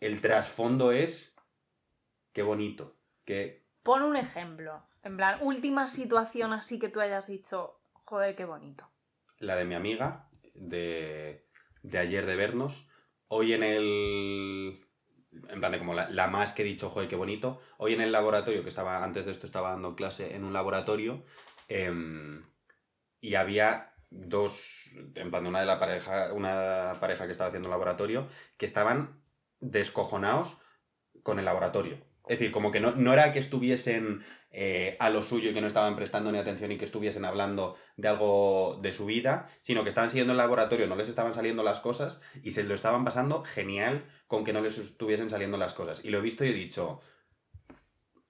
el 0.00 0.20
trasfondo 0.20 0.92
es 0.92 1.36
qué 2.32 2.42
bonito. 2.42 2.96
Que... 3.24 3.64
Pon 3.82 4.02
un 4.02 4.16
ejemplo. 4.16 4.82
En 5.02 5.16
plan, 5.16 5.38
última 5.40 5.88
situación 5.88 6.52
así 6.52 6.78
que 6.78 6.88
tú 6.88 7.00
hayas 7.00 7.26
dicho, 7.26 7.80
joder, 8.04 8.36
qué 8.36 8.44
bonito. 8.44 8.88
La 9.38 9.56
de 9.56 9.64
mi 9.64 9.74
amiga, 9.74 10.28
de, 10.54 11.46
de 11.82 11.98
ayer 11.98 12.26
de 12.26 12.36
vernos. 12.36 12.88
Hoy 13.28 13.52
en 13.52 13.62
el. 13.62 14.82
En 15.50 15.60
plan 15.60 15.72
de 15.72 15.78
como 15.78 15.94
la, 15.94 16.26
más 16.28 16.52
que 16.52 16.62
he 16.62 16.64
dicho, 16.64 16.88
joder, 16.88 17.08
qué 17.08 17.16
bonito. 17.16 17.60
Hoy 17.76 17.94
en 17.94 18.00
el 18.00 18.12
laboratorio, 18.12 18.62
que 18.62 18.68
estaba, 18.68 19.04
antes 19.04 19.26
de 19.26 19.32
esto 19.32 19.46
estaba 19.46 19.70
dando 19.70 19.94
clase 19.94 20.34
en 20.34 20.44
un 20.44 20.52
laboratorio. 20.52 21.24
Em, 21.68 22.44
y 23.20 23.34
había 23.34 23.92
dos. 24.10 24.90
En 25.14 25.30
plan 25.30 25.42
de 25.42 25.48
una 25.48 25.60
de 25.60 25.66
la 25.66 25.78
pareja. 25.78 26.32
Una 26.32 26.94
pareja 27.00 27.26
que 27.26 27.32
estaba 27.32 27.48
haciendo 27.48 27.68
laboratorio. 27.68 28.28
Que 28.56 28.66
estaban 28.66 29.22
descojonados 29.60 30.60
con 31.22 31.38
el 31.38 31.44
laboratorio. 31.44 31.98
Es 32.28 32.38
decir, 32.38 32.50
como 32.50 32.72
que 32.72 32.80
no, 32.80 33.12
era 33.12 33.32
que 33.32 33.38
estuviesen 33.38 34.24
eh, 34.58 34.96
a 35.00 35.10
lo 35.10 35.22
suyo 35.22 35.50
y 35.50 35.52
que 35.52 35.60
no 35.60 35.66
estaban 35.66 35.96
prestando 35.96 36.32
ni 36.32 36.38
atención 36.38 36.72
y 36.72 36.78
que 36.78 36.86
estuviesen 36.86 37.26
hablando 37.26 37.76
de 37.98 38.08
algo 38.08 38.78
de 38.80 38.94
su 38.94 39.04
vida, 39.04 39.50
sino 39.60 39.82
que 39.82 39.90
estaban 39.90 40.10
siguiendo 40.10 40.32
el 40.32 40.38
laboratorio, 40.38 40.86
no 40.86 40.96
les 40.96 41.10
estaban 41.10 41.34
saliendo 41.34 41.62
las 41.62 41.80
cosas 41.80 42.22
y 42.42 42.52
se 42.52 42.64
lo 42.64 42.74
estaban 42.74 43.04
pasando 43.04 43.44
genial 43.44 44.06
con 44.26 44.44
que 44.44 44.54
no 44.54 44.62
les 44.62 44.78
estuviesen 44.78 45.28
saliendo 45.28 45.58
las 45.58 45.74
cosas. 45.74 46.06
Y 46.06 46.08
lo 46.08 46.16
he 46.16 46.22
visto 46.22 46.42
y 46.42 46.48
he 46.48 46.54
dicho, 46.54 47.02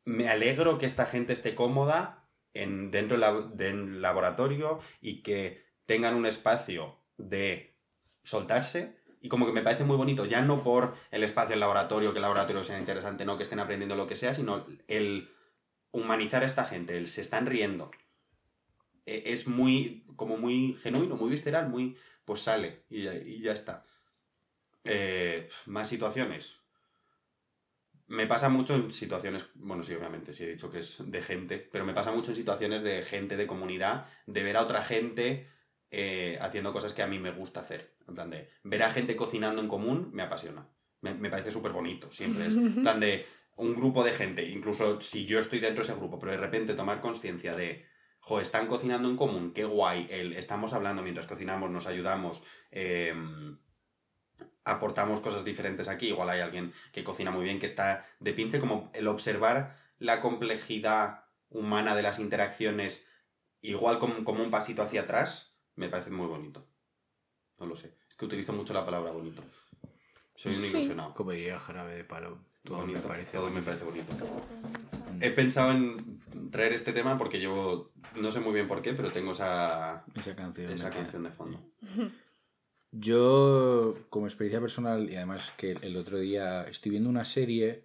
me 0.05 0.29
alegro 0.29 0.79
que 0.79 0.87
esta 0.87 1.07
gente 1.07 1.33
esté 1.33 1.55
cómoda 1.55 2.29
en, 2.55 2.91
dentro 2.91 3.19
del 3.55 4.03
laboratorio 4.03 4.81
y 5.01 5.23
que 5.23 5.65
tengan 5.85 6.17
un 6.17 6.27
espacio 6.27 6.99
de 7.19 7.79
soltarse 8.25 8.97
y 9.21 9.29
como 9.29 9.47
que 9.47 9.53
me 9.53 9.63
parece 9.63 9.85
muy 9.85 9.97
bonito, 9.97 10.25
ya 10.25 10.43
no 10.43 10.65
por 10.65 10.95
el 11.13 11.23
espacio 11.23 11.51
del 11.51 11.61
laboratorio, 11.61 12.13
que 12.13 12.19
el 12.19 12.23
laboratorio 12.23 12.65
sea 12.65 12.81
interesante, 12.81 13.25
no 13.25 13.37
que 13.37 13.45
estén 13.45 13.61
aprendiendo 13.61 13.95
lo 13.95 14.09
que 14.09 14.17
sea, 14.17 14.35
sino 14.35 14.67
el 14.89 15.36
humanizar 15.97 16.43
a 16.43 16.47
esta 16.47 16.65
gente, 16.65 17.07
se 17.07 17.23
están 17.23 17.47
riendo. 17.47 17.91
E, 19.07 19.33
es 19.33 19.47
muy, 19.47 20.05
como 20.17 20.37
muy 20.37 20.79
genuino, 20.83 21.17
muy 21.17 21.31
visceral, 21.31 21.69
muy, 21.69 21.97
pues 22.25 22.41
sale 22.41 22.85
y, 22.91 23.41
ya 23.41 23.53
está. 23.53 23.85
Eh, 24.85 25.49
más 25.67 25.89
situaciones. 25.89 26.61
Me 28.09 28.29
pasa 28.29 28.49
mucho 28.49 28.77
en 28.77 28.93
situaciones, 28.93 29.51
bueno, 29.55 29.83
sí, 29.83 29.95
obviamente, 29.95 30.33
sí 30.33 30.45
he 30.45 30.49
dicho 30.49 30.71
que 30.71 30.79
es 30.79 30.99
de 31.05 31.23
gente, 31.23 31.59
pero 31.59 31.85
me 31.85 31.95
pasa 31.95 32.13
mucho 32.13 32.31
en 32.31 32.37
situaciones 32.37 32.83
de 32.83 33.03
gente, 33.03 33.37
de 33.37 33.49
comunidad, 33.49 34.07
de 34.27 34.45
ver 34.45 34.57
a 34.57 34.63
otra 34.63 34.85
gente 34.85 35.49
eh, 35.91 36.39
haciendo 36.41 36.73
cosas 36.73 36.93
que 36.93 37.03
a 37.03 37.09
mí 37.09 37.19
me 37.19 37.33
gusta 37.33 37.61
hacer. 37.61 37.97
En 38.07 38.15
plan 38.15 38.31
de 38.31 38.49
ver 38.63 38.83
a 38.85 38.93
gente 38.93 39.17
cocinando 39.17 39.61
en 39.61 39.67
común 39.67 40.11
me 40.13 40.23
apasiona. 40.23 40.69
Me, 41.01 41.31
parece 41.31 41.51
súper 41.51 41.73
bonito. 41.73 42.11
Siempre 42.11 42.47
es. 42.47 42.57
En 42.57 42.75
plan 42.83 43.01
de 43.01 43.27
un 43.57 43.75
grupo 43.75 44.05
de 44.05 44.13
gente, 44.13 44.45
incluso 44.45 45.01
si 45.01 45.27
yo 45.27 45.39
estoy 45.39 45.61
dentro 45.61 45.83
de 45.83 45.91
ese 45.91 45.99
grupo, 45.99 46.19
pero 46.19 46.33
de 46.33 46.39
repente 46.39 46.75
tomar 46.75 47.01
conciencia 47.01 47.57
de, 47.57 47.87
jo, 48.21 48.41
están 48.41 48.67
cocinando 48.67 49.09
en 49.09 49.17
común, 49.17 49.53
qué 49.53 49.65
guay, 49.65 50.07
el, 50.11 50.35
estamos 50.35 50.73
hablando 50.73 51.03
mientras 51.03 51.27
cocinamos, 51.27 51.71
nos 51.71 51.87
ayudamos, 51.87 52.43
em, 52.71 53.59
aportamos 54.65 55.21
cosas 55.21 55.45
diferentes 55.45 55.89
aquí. 55.89 56.09
Igual 56.09 56.31
hay 56.31 56.41
alguien 56.41 56.75
que 56.93 57.05
cocina 57.05 57.31
muy 57.31 57.45
bien, 57.45 57.59
que 57.59 57.67
está 57.67 58.07
de 58.21 58.35
pinche, 58.35 58.61
como 58.61 58.91
el 58.95 59.09
observar 59.09 59.77
la 59.99 60.21
complejidad 60.21 61.25
humana 61.49 61.95
de 61.95 62.03
las 62.03 62.19
interacciones, 62.19 63.07
igual 63.63 63.99
como, 63.99 64.25
como 64.25 64.43
un 64.43 64.51
pasito 64.51 64.83
hacia 64.83 65.03
atrás, 65.03 65.57
me 65.77 65.89
parece 65.89 66.11
muy 66.11 66.27
bonito. 66.27 66.67
No 67.59 67.67
lo 67.67 67.77
sé. 67.77 67.97
Es 68.09 68.15
que 68.17 68.27
utilizo 68.27 68.53
mucho 68.53 68.75
la 68.75 68.85
palabra 68.85 69.13
bonito. 69.13 69.43
Soy 70.35 70.55
un 70.55 70.65
ilusionado. 70.65 71.15
Como 71.15 71.31
diría 71.31 71.59
Jarabe 71.59 71.95
de 71.95 72.05
Palo. 72.05 72.45
Todo, 72.67 72.87
me, 72.87 72.99
parece 72.99 73.37
todo 73.37 73.49
me 73.49 73.63
parece 73.63 73.85
bonito. 73.85 74.13
He 75.21 75.31
pensado 75.31 75.73
en 75.73 76.51
traer 76.51 76.73
este 76.73 76.93
tema 76.93 77.17
porque 77.17 77.41
yo 77.41 77.93
no 78.17 78.33
sé 78.33 78.41
muy 78.41 78.53
bien 78.53 78.67
por 78.67 78.83
qué, 78.83 78.93
pero 78.93 79.13
tengo 79.13 79.33
esa, 79.33 80.05
esa 80.15 80.35
canción, 80.35 80.73
esa 80.73 80.91
canción 80.91 81.23
de 81.23 81.31
fondo. 81.31 81.63
Yo, 82.91 83.95
como 84.11 84.27
experiencia 84.27 84.61
personal, 84.61 85.11
y 85.11 85.17
además 85.17 85.53
que 85.57 85.73
el 85.81 85.97
otro 85.97 86.19
día 86.19 86.65
estoy 86.65 86.91
viendo 86.91 87.09
una 87.09 87.25
serie, 87.25 87.85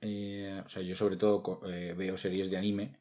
eh, 0.00 0.62
o 0.64 0.68
sea, 0.68 0.82
yo 0.82 0.94
sobre 0.94 1.16
todo 1.16 1.60
eh, 1.68 1.94
veo 1.96 2.16
series 2.16 2.50
de 2.50 2.56
anime, 2.56 2.96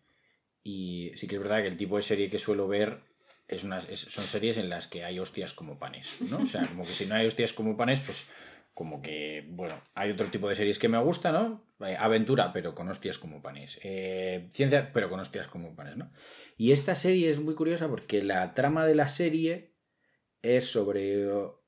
y 0.63 1.11
sí 1.15 1.27
que 1.27 1.35
es 1.35 1.41
verdad 1.41 1.61
que 1.61 1.67
el 1.67 1.77
tipo 1.77 1.97
de 1.97 2.01
serie 2.01 2.29
que 2.29 2.39
suelo 2.39 2.67
ver 2.67 3.03
es 3.47 3.61
son 3.61 4.27
series 4.27 4.57
en 4.57 4.69
las 4.69 4.87
que 4.87 5.03
hay 5.05 5.19
hostias 5.19 5.53
como 5.53 5.77
panes, 5.77 6.17
¿no? 6.21 6.39
O 6.39 6.45
sea, 6.47 6.67
como 6.67 6.83
que 6.83 6.93
si 6.93 7.05
no 7.05 7.13
hay 7.13 7.27
hostias 7.27 7.53
como 7.53 7.77
panes, 7.77 8.01
pues 8.01 8.25
como 8.75 9.01
que, 9.01 9.47
bueno, 9.47 9.81
hay 9.93 10.11
otro 10.11 10.27
tipo 10.27 10.49
de 10.49 10.55
series 10.55 10.77
que 10.79 10.89
me 10.89 11.01
gusta, 11.01 11.31
¿no? 11.31 11.65
Eh, 11.79 11.95
aventura, 11.97 12.51
pero 12.51 12.75
con 12.75 12.89
hostias 12.89 13.17
como 13.17 13.41
panes. 13.41 13.79
Eh, 13.83 14.47
ciencia, 14.51 14.91
pero 14.93 15.09
con 15.09 15.21
hostias 15.21 15.47
como 15.47 15.73
panes, 15.77 15.95
¿no? 15.95 16.11
Y 16.57 16.73
esta 16.73 16.93
serie 16.93 17.29
es 17.29 17.39
muy 17.39 17.55
curiosa 17.55 17.87
porque 17.87 18.21
la 18.21 18.53
trama 18.53 18.85
de 18.85 18.95
la 18.95 19.07
serie 19.07 19.73
es 20.41 20.69
sobre 20.69 21.25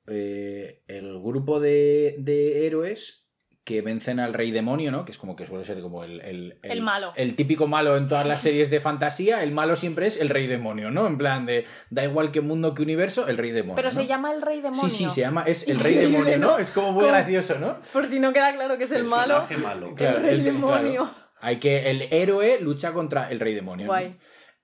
eh, 0.07 0.83
el 0.87 1.21
grupo 1.21 1.61
de, 1.61 2.15
de 2.19 2.67
héroes 2.67 3.26
que 3.67 3.81
vencen 3.81 4.21
al 4.21 4.33
rey 4.33 4.51
demonio, 4.51 4.91
¿no? 4.91 5.03
Que 5.03 5.12
es 5.12 5.17
como 5.17 5.36
que 5.36 5.45
suele 5.45 5.65
ser 5.65 5.81
como 5.81 6.05
el, 6.05 6.21
el, 6.63 6.81
malo. 6.81 7.12
El 7.17 7.36
típico 7.36 7.67
malo 7.67 7.97
en 7.97 8.07
todas 8.07 8.25
las 8.25 8.39
series 8.39 8.69
de 8.69 8.79
fantasía. 8.79 9.43
El 9.43 9.51
malo 9.51 9.75
siempre 9.75 10.07
es 10.07 10.15
el 10.15 10.29
rey 10.29 10.47
demonio, 10.47 10.89
¿no? 10.89 11.05
En 11.05 11.17
plan 11.17 11.45
de, 11.45 11.65
da 11.89 12.05
igual 12.05 12.31
qué 12.31 12.39
mundo 12.39 12.74
que 12.74 12.81
universo, 12.81 13.27
el 13.27 13.38
rey 13.38 13.51
demonio. 13.51 13.75
Pero 13.75 13.91
se 13.91 14.07
llama 14.07 14.31
el 14.31 14.41
rey 14.41 14.62
demonio. 14.62 14.89
Sí, 14.89 15.03
sí, 15.03 15.09
se 15.09 15.19
llama, 15.19 15.43
es 15.43 15.67
el 15.67 15.79
rey 15.81 15.95
demonio, 15.95 16.38
¿no? 16.38 16.57
Es 16.57 16.71
como 16.71 16.93
muy 16.93 17.07
gracioso, 17.07 17.59
¿no? 17.59 17.81
Por 17.91 18.07
si 18.07 18.21
no 18.21 18.31
queda 18.31 18.53
claro 18.55 18.77
que 18.77 18.86
es 18.86 18.91
el, 18.93 19.03
malo. 19.03 19.45
malo. 19.62 19.93
el 20.00 20.15
rey 20.15 20.39
demonio. 20.43 21.12
Hay 21.41 21.57
que, 21.57 21.91
el 21.91 22.03
héroe 22.13 22.62
lucha 22.62 22.93
contra 22.93 23.29
el 23.29 23.41
rey 23.41 23.53
demonio. 23.53 23.88
Guay. 23.88 24.15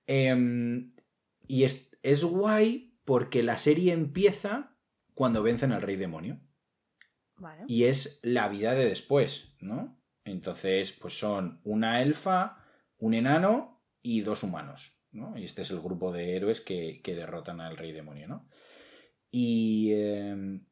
Em, 0.06 0.88
y 1.46 1.64
es, 1.64 1.90
es 2.02 2.24
guay 2.24 2.96
porque 3.04 3.42
la 3.42 3.58
serie 3.58 3.92
empieza 3.92 4.78
cuando 5.12 5.42
vencen 5.42 5.72
al 5.72 5.82
rey 5.82 5.96
demonio. 5.96 6.40
Y 7.66 7.84
es 7.84 8.20
la 8.22 8.48
vida 8.48 8.74
de 8.74 8.86
después, 8.86 9.54
¿no? 9.60 9.98
Entonces, 10.24 10.92
pues 10.92 11.18
son 11.18 11.60
una 11.64 12.02
elfa, 12.02 12.64
un 12.98 13.14
enano 13.14 13.82
y 14.00 14.22
dos 14.22 14.42
humanos, 14.42 14.96
¿no? 15.12 15.36
Y 15.36 15.44
este 15.44 15.62
es 15.62 15.70
el 15.70 15.80
grupo 15.80 16.12
de 16.12 16.36
héroes 16.36 16.60
que, 16.60 17.00
derrotan 17.04 17.60
al 17.60 17.76
rey 17.76 17.92
demonio, 17.92 18.28
¿no? 18.28 18.48
Y 19.30 19.92
em, 19.92 20.66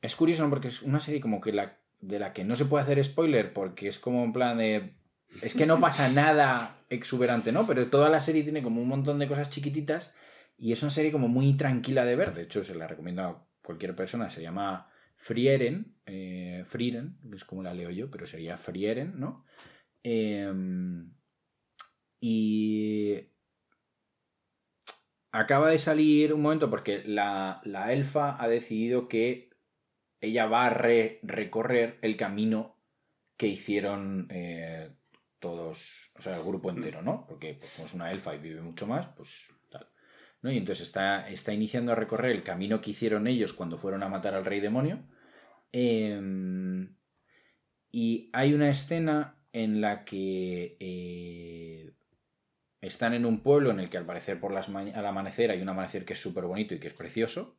es 0.00 0.16
curioso, 0.16 0.48
Porque 0.48 0.68
es 0.68 0.82
una 0.82 1.00
serie 1.00 1.20
como 1.20 1.40
que 1.40 1.52
la, 1.52 1.80
de 2.00 2.18
la 2.18 2.32
que 2.32 2.44
no 2.44 2.54
se 2.54 2.64
puede 2.64 2.84
hacer 2.84 3.02
spoiler 3.02 3.52
porque 3.52 3.88
es 3.88 3.98
como 3.98 4.24
en 4.24 4.32
plan 4.32 4.58
de... 4.58 4.94
Es 5.42 5.54
que 5.54 5.66
no 5.66 5.80
pasa 5.80 6.08
nada 6.12 6.84
exuberante, 6.88 7.52
¿no? 7.52 7.66
Pero 7.66 7.90
toda 7.90 8.08
la 8.08 8.20
serie 8.20 8.44
tiene 8.44 8.62
como 8.62 8.80
un 8.80 8.88
montón 8.88 9.18
de 9.18 9.28
cosas 9.28 9.50
chiquititas 9.50 10.14
y 10.56 10.72
es 10.72 10.82
una 10.82 10.90
serie 10.90 11.12
como 11.12 11.28
muy 11.28 11.54
tranquila 11.54 12.04
de 12.04 12.16
ver. 12.16 12.32
De 12.32 12.42
hecho, 12.42 12.62
se 12.62 12.74
la 12.74 12.86
recomiendo 12.86 13.22
a 13.22 13.46
cualquier 13.62 13.94
persona. 13.94 14.30
Se 14.30 14.42
llama 14.42 14.90
Frieren. 15.18 16.00
Eh, 16.06 16.62
Frieren, 16.64 17.18
es 17.34 17.44
como 17.44 17.62
la 17.62 17.74
leo 17.74 17.90
yo, 17.90 18.10
pero 18.10 18.26
sería 18.26 18.56
Frieren, 18.56 19.18
¿no? 19.18 19.44
Em, 20.02 21.12
y 22.20 23.16
acaba 25.32 25.70
de 25.70 25.78
salir 25.78 26.32
un 26.32 26.42
momento 26.42 26.70
porque 26.70 27.02
la, 27.04 27.60
la 27.64 27.92
elfa 27.92 28.42
ha 28.42 28.48
decidido 28.48 29.08
que 29.08 29.50
ella 30.20 30.46
va 30.46 30.66
a 30.66 30.70
recorrer 30.70 31.98
el 32.02 32.16
camino 32.16 32.76
que 33.36 33.46
hicieron 33.46 34.26
eh, 34.30 34.96
todos, 35.38 36.10
o 36.16 36.22
sea, 36.22 36.36
el 36.36 36.44
grupo 36.44 36.70
entero, 36.70 37.02
¿no? 37.02 37.26
Porque 37.26 37.54
pues, 37.54 37.72
como 37.72 37.86
es 37.86 37.94
una 37.94 38.10
elfa 38.10 38.34
y 38.34 38.38
vive 38.38 38.60
mucho 38.62 38.86
más, 38.86 39.08
pues. 39.16 39.54
¿No? 40.42 40.50
Y 40.52 40.58
entonces 40.58 40.86
está, 40.86 41.28
está 41.28 41.52
iniciando 41.52 41.92
a 41.92 41.96
recorrer 41.96 42.32
el 42.32 42.42
camino 42.42 42.80
que 42.80 42.90
hicieron 42.90 43.26
ellos 43.26 43.52
cuando 43.52 43.78
fueron 43.78 44.02
a 44.02 44.08
matar 44.08 44.34
al 44.34 44.44
rey 44.44 44.60
demonio. 44.60 45.00
Em, 45.72 46.96
y 47.90 48.30
hay 48.32 48.54
una 48.54 48.70
escena 48.70 49.36
en 49.52 49.80
la 49.80 50.04
que 50.04 50.76
eh, 50.80 51.92
están 52.80 53.14
en 53.14 53.26
un 53.26 53.40
pueblo 53.42 53.70
en 53.70 53.80
el 53.80 53.90
que 53.90 53.98
al 53.98 54.06
parecer 54.06 54.40
por 54.40 54.52
las 54.52 54.68
al 54.68 55.06
amanecer 55.06 55.50
hay 55.50 55.60
un 55.60 55.68
amanecer 55.68 56.04
que 56.04 56.12
es 56.12 56.20
súper 56.20 56.44
bonito 56.44 56.74
y 56.74 56.78
que 56.80 56.88
es 56.88 56.94
precioso. 56.94 57.56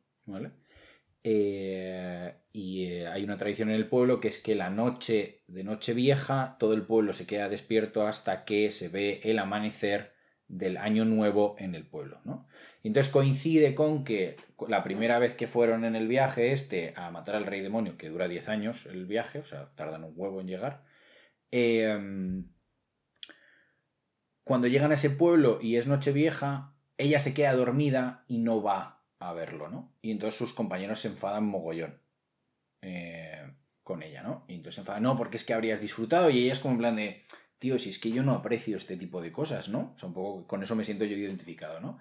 Eh, 1.22 2.34
y 2.52 2.86
eh, 2.86 3.06
hay 3.08 3.24
una 3.24 3.36
tradición 3.36 3.68
en 3.68 3.76
el 3.76 3.88
pueblo 3.88 4.20
que 4.20 4.28
es 4.28 4.38
que 4.38 4.54
la 4.54 4.70
noche 4.70 5.42
de 5.48 5.64
noche 5.64 5.92
vieja 5.92 6.56
todo 6.58 6.72
el 6.72 6.82
pueblo 6.82 7.12
se 7.12 7.26
queda 7.26 7.50
despierto 7.50 8.06
hasta 8.06 8.44
que 8.46 8.72
se 8.72 8.88
ve 8.88 9.20
el 9.24 9.38
amanecer 9.38 10.14
del 10.50 10.78
año 10.78 11.04
nuevo 11.04 11.54
en 11.58 11.74
el 11.74 11.86
pueblo, 11.86 12.20
¿no? 12.24 12.46
Y 12.82 12.88
entonces 12.88 13.12
coincide 13.12 13.74
con 13.74 14.02
que 14.04 14.36
la 14.68 14.82
primera 14.82 15.18
vez 15.18 15.34
que 15.34 15.46
fueron 15.46 15.84
en 15.84 15.94
el 15.94 16.08
viaje 16.08 16.52
este 16.52 16.92
a 16.96 17.10
matar 17.10 17.36
al 17.36 17.46
rey 17.46 17.60
demonio, 17.60 17.96
que 17.96 18.08
dura 18.08 18.26
10 18.26 18.48
años 18.48 18.86
el 18.86 19.06
viaje, 19.06 19.38
o 19.38 19.44
sea, 19.44 19.70
tardan 19.76 20.04
un 20.04 20.12
huevo 20.16 20.40
en 20.40 20.48
llegar, 20.48 20.84
em, 21.52 22.50
cuando 24.44 24.66
llegan 24.66 24.90
a 24.90 24.94
ese 24.94 25.10
pueblo 25.10 25.60
y 25.62 25.76
es 25.76 25.86
noche 25.86 26.12
vieja, 26.12 26.74
ella 26.98 27.20
se 27.20 27.32
queda 27.32 27.54
dormida 27.54 28.24
y 28.26 28.38
no 28.38 28.60
va 28.62 29.04
a 29.20 29.32
verlo, 29.32 29.68
¿no? 29.68 29.94
Y 30.02 30.10
entonces 30.10 30.36
sus 30.36 30.52
compañeros 30.52 31.00
se 31.00 31.08
enfadan 31.08 31.46
mogollón 31.46 32.02
eh, 32.82 33.54
con 33.84 34.02
ella, 34.02 34.22
¿no? 34.22 34.44
Y 34.48 34.54
entonces 34.54 34.74
se 34.74 34.80
enfadan, 34.80 35.04
no, 35.04 35.16
porque 35.16 35.36
es 35.36 35.44
que 35.44 35.54
habrías 35.54 35.80
disfrutado 35.80 36.30
y 36.30 36.42
ella 36.42 36.52
es 36.52 36.58
como 36.58 36.74
en 36.74 36.78
plan 36.78 36.96
de, 36.96 37.22
tío, 37.60 37.78
si 37.78 37.90
es 37.90 37.98
que 37.98 38.10
yo 38.10 38.24
no 38.24 38.32
aprecio 38.32 38.76
este 38.76 38.96
tipo 38.96 39.20
de 39.20 39.30
cosas, 39.30 39.68
¿no? 39.68 39.94
O 40.02 40.06
un 40.06 40.14
poco 40.14 40.46
con 40.48 40.62
eso 40.62 40.74
me 40.74 40.82
siento 40.82 41.04
yo 41.04 41.16
identificado, 41.16 41.78
¿no? 41.78 41.98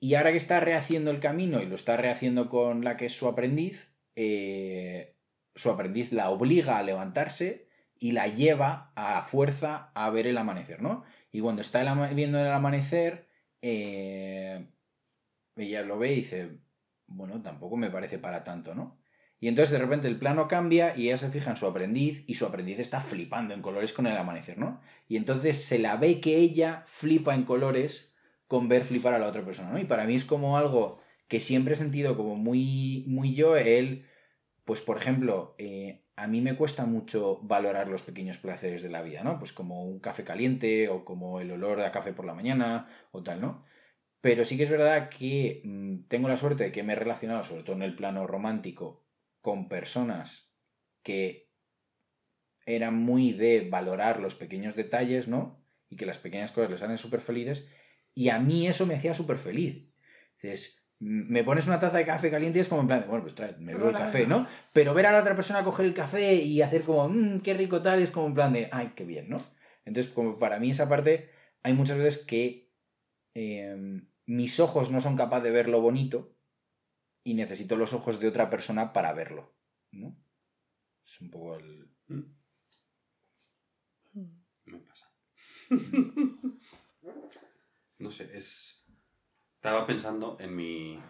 Y 0.00 0.14
ahora 0.14 0.32
que 0.32 0.36
está 0.36 0.60
rehaciendo 0.60 1.10
el 1.10 1.20
camino 1.20 1.62
y 1.62 1.66
lo 1.66 1.74
está 1.74 1.96
rehaciendo 1.96 2.48
con 2.48 2.84
la 2.84 2.96
que 2.96 3.06
es 3.06 3.16
su 3.16 3.28
aprendiz, 3.28 3.94
eh, 4.16 5.16
su 5.54 5.70
aprendiz 5.70 6.12
la 6.12 6.30
obliga 6.30 6.78
a 6.78 6.82
levantarse 6.82 7.68
y 7.98 8.12
la 8.12 8.26
lleva 8.26 8.92
a 8.96 9.22
fuerza 9.22 9.90
a 9.94 10.10
ver 10.10 10.26
el 10.26 10.38
amanecer, 10.38 10.82
¿no? 10.82 11.04
Y 11.32 11.40
cuando 11.40 11.62
está 11.62 11.94
viendo 12.12 12.40
el 12.40 12.50
amanecer, 12.50 13.28
eh, 13.62 14.68
ella 15.56 15.82
lo 15.82 15.98
ve 15.98 16.12
y 16.12 16.16
dice, 16.16 16.58
bueno, 17.06 17.42
tampoco 17.42 17.76
me 17.76 17.90
parece 17.90 18.18
para 18.18 18.44
tanto, 18.44 18.74
¿no? 18.74 18.98
Y 19.40 19.48
entonces 19.48 19.72
de 19.72 19.78
repente 19.78 20.08
el 20.08 20.18
plano 20.18 20.48
cambia 20.48 20.96
y 20.96 21.06
ella 21.06 21.16
se 21.16 21.30
fija 21.30 21.50
en 21.50 21.56
su 21.56 21.66
aprendiz 21.66 22.24
y 22.26 22.34
su 22.34 22.44
aprendiz 22.46 22.78
está 22.80 23.00
flipando 23.00 23.54
en 23.54 23.62
colores 23.62 23.92
con 23.92 24.06
el 24.06 24.16
amanecer, 24.16 24.58
¿no? 24.58 24.80
Y 25.06 25.16
entonces 25.16 25.64
se 25.64 25.78
la 25.78 25.96
ve 25.96 26.20
que 26.20 26.36
ella 26.36 26.82
flipa 26.86 27.34
en 27.34 27.44
colores 27.44 28.12
con 28.48 28.68
ver 28.68 28.84
flipar 28.84 29.14
a 29.14 29.18
la 29.18 29.28
otra 29.28 29.44
persona, 29.44 29.70
¿no? 29.70 29.78
Y 29.78 29.84
para 29.84 30.04
mí 30.04 30.14
es 30.14 30.24
como 30.24 30.58
algo 30.58 30.98
que 31.28 31.38
siempre 31.38 31.74
he 31.74 31.76
sentido 31.76 32.16
como 32.16 32.34
muy, 32.34 33.04
muy 33.06 33.34
yo, 33.34 33.56
él, 33.56 34.06
pues 34.64 34.80
por 34.80 34.96
ejemplo, 34.96 35.54
eh, 35.58 36.02
a 36.16 36.26
mí 36.26 36.40
me 36.40 36.56
cuesta 36.56 36.84
mucho 36.84 37.38
valorar 37.42 37.88
los 37.88 38.02
pequeños 38.02 38.38
placeres 38.38 38.82
de 38.82 38.90
la 38.90 39.02
vida, 39.02 39.22
¿no? 39.22 39.38
Pues 39.38 39.52
como 39.52 39.84
un 39.84 40.00
café 40.00 40.24
caliente 40.24 40.88
o 40.88 41.04
como 41.04 41.40
el 41.40 41.52
olor 41.52 41.80
a 41.80 41.92
café 41.92 42.12
por 42.12 42.24
la 42.24 42.34
mañana 42.34 42.88
o 43.12 43.22
tal, 43.22 43.40
¿no? 43.40 43.64
Pero 44.20 44.44
sí 44.44 44.56
que 44.56 44.64
es 44.64 44.70
verdad 44.70 45.10
que 45.10 45.62
mm, 45.64 46.08
tengo 46.08 46.28
la 46.28 46.36
suerte 46.36 46.64
de 46.64 46.72
que 46.72 46.82
me 46.82 46.94
he 46.94 46.96
relacionado, 46.96 47.44
sobre 47.44 47.62
todo 47.62 47.76
en 47.76 47.82
el 47.82 47.94
plano 47.94 48.26
romántico, 48.26 49.04
con 49.40 49.68
personas 49.68 50.52
que 51.02 51.50
eran 52.66 52.96
muy 52.96 53.32
de 53.32 53.68
valorar 53.68 54.20
los 54.20 54.34
pequeños 54.34 54.74
detalles, 54.74 55.28
¿no? 55.28 55.64
Y 55.88 55.96
que 55.96 56.06
las 56.06 56.18
pequeñas 56.18 56.52
cosas 56.52 56.70
les 56.70 56.82
hacen 56.82 56.98
súper 56.98 57.20
felices. 57.20 57.68
Y 58.14 58.28
a 58.28 58.38
mí 58.38 58.66
eso 58.66 58.84
me 58.84 58.94
hacía 58.94 59.14
súper 59.14 59.38
feliz. 59.38 59.88
Dices, 60.34 60.84
me 60.98 61.44
pones 61.44 61.66
una 61.66 61.80
taza 61.80 61.96
de 61.96 62.04
café 62.04 62.30
caliente 62.30 62.58
y 62.58 62.60
es 62.60 62.68
como 62.68 62.82
en 62.82 62.88
plan, 62.88 63.04
bueno, 63.08 63.22
pues 63.22 63.34
trae, 63.34 63.56
me 63.58 63.74
bebo 63.74 63.88
el 63.88 63.96
café, 63.96 64.26
¿no? 64.26 64.46
Pero 64.72 64.92
ver 64.92 65.06
a 65.06 65.12
la 65.12 65.20
otra 65.20 65.34
persona 65.34 65.64
coger 65.64 65.86
el 65.86 65.94
café 65.94 66.34
y 66.34 66.60
hacer 66.60 66.82
como, 66.82 67.08
mmm, 67.08 67.38
qué 67.38 67.54
rico 67.54 67.80
tal, 67.80 68.02
es 68.02 68.10
como 68.10 68.26
en 68.26 68.34
plan 68.34 68.52
de, 68.52 68.68
ay, 68.70 68.92
qué 68.94 69.04
bien, 69.04 69.30
¿no? 69.30 69.42
Entonces, 69.84 70.12
como 70.12 70.38
para 70.38 70.58
mí 70.58 70.70
esa 70.70 70.88
parte, 70.88 71.30
hay 71.62 71.72
muchas 71.72 71.96
veces 71.96 72.18
que 72.18 72.68
Em, 73.40 74.08
mis 74.26 74.58
ojos 74.58 74.90
no 74.90 75.00
son 75.00 75.16
capaces 75.16 75.44
de 75.44 75.50
ver 75.52 75.68
lo 75.68 75.80
bonito 75.80 76.34
y 77.24 77.34
necesito 77.34 77.76
los 77.76 77.92
ojos 77.92 78.20
de 78.20 78.28
otra 78.28 78.50
persona 78.50 78.92
para 78.92 79.12
verlo. 79.12 79.54
¿no? 79.92 80.16
Es 81.04 81.20
un 81.20 81.30
poco 81.30 81.56
el... 81.56 81.90
Mm. 82.08 82.22
Me 84.64 84.78
pasa. 84.80 85.10
no 87.98 88.10
sé, 88.10 88.36
es... 88.36 88.84
Estaba 89.54 89.86
pensando 89.86 90.36
en 90.38 90.54
mi 90.54 91.02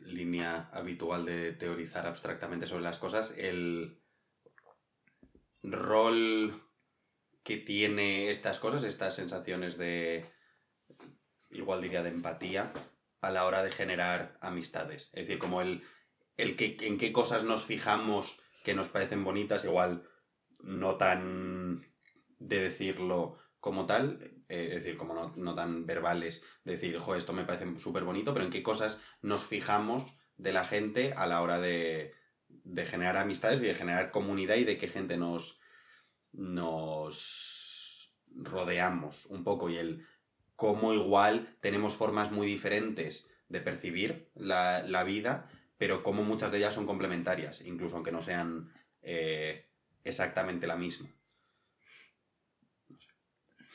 línea 0.00 0.68
habitual 0.72 1.24
de 1.24 1.52
teorizar 1.52 2.06
abstractamente 2.06 2.66
sobre 2.66 2.82
las 2.82 2.98
cosas, 2.98 3.36
el 3.38 4.02
rol 5.62 6.60
que 7.44 7.58
tiene 7.58 8.30
estas 8.30 8.58
cosas, 8.58 8.84
estas 8.84 9.14
sensaciones 9.14 9.78
de 9.78 10.24
igual 11.50 11.80
diría 11.80 12.02
de 12.02 12.10
empatía, 12.10 12.72
a 13.26 13.30
la 13.30 13.46
hora 13.46 13.62
de 13.62 13.72
generar 13.72 14.36
amistades. 14.40 15.10
Es 15.14 15.26
decir, 15.26 15.38
como 15.38 15.60
el, 15.60 15.82
el 16.36 16.56
que, 16.56 16.76
en 16.80 16.98
qué 16.98 17.12
cosas 17.12 17.44
nos 17.44 17.64
fijamos 17.64 18.40
que 18.64 18.74
nos 18.74 18.88
parecen 18.88 19.24
bonitas, 19.24 19.64
igual 19.64 20.08
no 20.60 20.96
tan 20.96 21.86
de 22.38 22.60
decirlo 22.60 23.38
como 23.60 23.86
tal, 23.86 24.18
eh, 24.48 24.68
es 24.72 24.84
decir, 24.84 24.96
como 24.96 25.32
no, 25.36 25.54
tan 25.54 25.86
verbales, 25.86 26.44
decir, 26.64 26.98
jo, 26.98 27.14
esto 27.14 27.32
me 27.32 27.44
parece 27.44 27.78
súper 27.78 28.04
bonito, 28.04 28.32
pero 28.32 28.44
en 28.44 28.50
qué 28.50 28.62
cosas 28.62 29.00
nos 29.22 29.44
fijamos 29.44 30.04
de 30.36 30.52
la 30.52 30.64
gente 30.64 31.12
a 31.14 31.26
la 31.26 31.40
hora 31.42 31.60
de, 31.60 32.14
de 32.48 32.86
generar 32.86 33.16
amistades 33.16 33.60
y 33.62 33.66
de 33.66 33.74
generar 33.74 34.10
comunidad 34.10 34.56
y 34.56 34.64
de 34.64 34.76
qué 34.76 34.88
gente 34.88 35.16
nos, 35.16 35.60
nos 36.32 38.14
rodeamos 38.34 39.26
un 39.26 39.44
poco 39.44 39.70
y 39.70 39.78
el 39.78 40.06
cómo 40.56 40.92
igual 40.92 41.56
tenemos 41.60 41.94
formas 41.94 42.30
muy 42.30 42.46
diferentes 42.46 43.28
de 43.48 43.60
percibir 43.60 44.30
la, 44.34 45.04
vida, 45.04 45.48
pero 45.78 46.02
cómo 46.02 46.22
muchas 46.22 46.50
de 46.52 46.58
ellas 46.58 46.74
son 46.74 46.86
complementarias, 46.86 47.60
incluso 47.62 47.96
aunque 47.96 48.12
no 48.12 48.22
sean 48.22 48.72
eh, 49.02 49.68
exactamente 50.02 50.66
la 50.66 50.76
misma. 50.76 51.08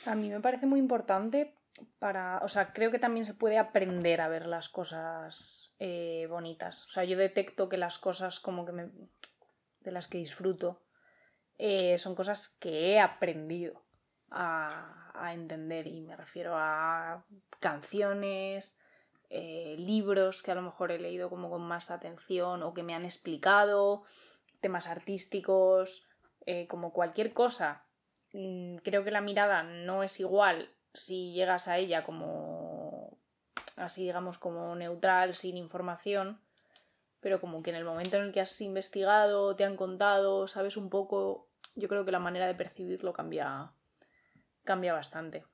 A 0.05 0.15
mí 0.15 0.29
me 0.29 0.39
parece 0.39 0.65
muy 0.65 0.79
importante 0.79 1.55
para, 1.99 2.39
o 2.39 2.47
sea, 2.47 2.73
creo 2.73 2.91
que 2.91 2.99
también 2.99 3.25
se 3.25 3.33
puede 3.33 3.57
aprender 3.57 4.21
a 4.21 4.27
ver 4.27 4.45
las 4.45 4.69
cosas 4.69 5.75
eh, 5.79 6.27
bonitas. 6.29 6.85
O 6.87 6.89
sea, 6.89 7.03
yo 7.03 7.17
detecto 7.17 7.69
que 7.69 7.77
las 7.77 7.99
cosas 7.99 8.39
como 8.39 8.65
que 8.65 8.71
me, 8.71 8.89
de 9.81 9.91
las 9.91 10.07
que 10.07 10.17
disfruto 10.17 10.81
eh, 11.57 11.97
son 11.97 12.15
cosas 12.15 12.49
que 12.59 12.93
he 12.93 12.99
aprendido 12.99 13.85
a, 14.31 14.95
entender 15.33 15.85
y 15.87 16.01
me 16.01 16.15
refiero 16.15 16.53
a 16.55 17.23
canciones, 17.59 18.79
eh, 19.29 19.75
libros 19.77 20.41
que 20.41 20.51
a 20.51 20.55
lo 20.55 20.61
mejor 20.61 20.91
he 20.91 20.99
leído 20.99 21.29
como 21.29 21.49
con 21.49 21.61
más 21.61 21.91
atención 21.91 22.63
o 22.63 22.73
que 22.73 22.83
me 22.83 22.95
han 22.95 23.05
explicado, 23.05 24.03
temas 24.61 24.87
artísticos, 24.87 26.07
eh, 26.45 26.67
como 26.67 26.93
cualquier 26.93 27.33
cosa. 27.33 27.83
Mm, 28.33 28.77
creo 28.77 29.03
que 29.03 29.11
la 29.11 29.21
mirada 29.21 29.63
no 29.63 30.03
es 30.03 30.19
igual 30.19 30.69
si 30.93 31.33
llegas 31.33 31.67
a 31.67 31.77
ella 31.77 32.03
como 32.03 33.19
así 33.79 34.03
digamos 34.03 34.37
como 34.37 34.75
neutral, 34.75 35.33
sin 35.33 35.57
información, 35.57 36.39
pero 37.19 37.39
como 37.41 37.63
que 37.63 37.71
en 37.71 37.75
el 37.75 37.85
momento 37.85 38.17
en 38.17 38.23
el 38.23 38.31
que 38.31 38.41
has 38.41 38.59
investigado, 38.61 39.55
te 39.55 39.63
han 39.63 39.75
contado, 39.75 40.47
sabes 40.47 40.77
un 40.77 40.89
poco, 40.89 41.47
yo 41.75 41.87
creo 41.87 42.05
que 42.05 42.11
la 42.11 42.19
manera 42.19 42.47
de 42.47 42.55
percibirlo 42.55 43.13
cambia, 43.13 43.71
cambia 44.63 44.93
bastante. 44.93 45.45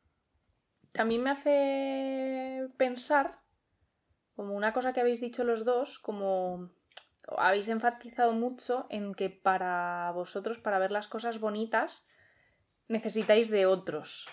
También 0.92 1.24
me 1.24 1.32
hace 1.32 2.70
pensar, 2.78 3.40
como 4.36 4.56
una 4.56 4.74
cosa 4.74 4.94
que 4.94 5.02
habéis 5.02 5.22
dicho 5.22 5.44
los 5.44 5.66
dos, 5.66 6.00
como 6.00 6.70
habéis 7.38 7.68
enfatizado 7.70 8.34
mucho 8.34 8.86
en 8.90 9.14
que 9.14 9.30
para 9.30 10.12
vosotros, 10.14 10.60
para 10.60 10.80
ver 10.80 10.92
las 10.92 11.08
cosas 11.08 11.40
bonitas, 11.40 12.08
necesitáis 12.88 13.50
de 13.50 13.66
otros. 13.66 14.28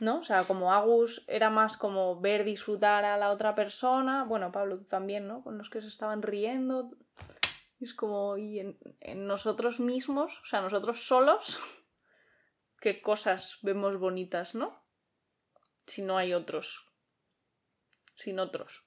¿No? 0.00 0.18
O 0.18 0.24
sea, 0.24 0.44
como 0.44 0.72
Agus 0.72 1.24
era 1.28 1.50
más 1.50 1.76
como 1.76 2.20
ver 2.20 2.44
disfrutar 2.44 3.04
a 3.04 3.16
la 3.16 3.30
otra 3.30 3.54
persona. 3.54 4.24
Bueno, 4.24 4.50
Pablo, 4.50 4.78
tú 4.78 4.84
también, 4.84 5.28
¿no? 5.28 5.42
Con 5.42 5.56
los 5.56 5.70
que 5.70 5.80
se 5.80 5.88
estaban 5.88 6.20
riendo. 6.22 6.90
Es 7.80 7.94
como, 7.94 8.36
y 8.36 8.58
en, 8.58 8.78
en 9.00 9.26
nosotros 9.26 9.78
mismos, 9.78 10.40
o 10.40 10.44
sea, 10.46 10.60
nosotros 10.62 11.06
solos, 11.06 11.60
qué 12.84 13.00
cosas 13.00 13.58
vemos 13.62 13.98
bonitas, 13.98 14.54
¿no? 14.54 14.68
Si 15.86 16.02
no 16.02 16.18
hay 16.18 16.34
otros. 16.34 16.86
Sin 18.14 18.38
otros. 18.38 18.84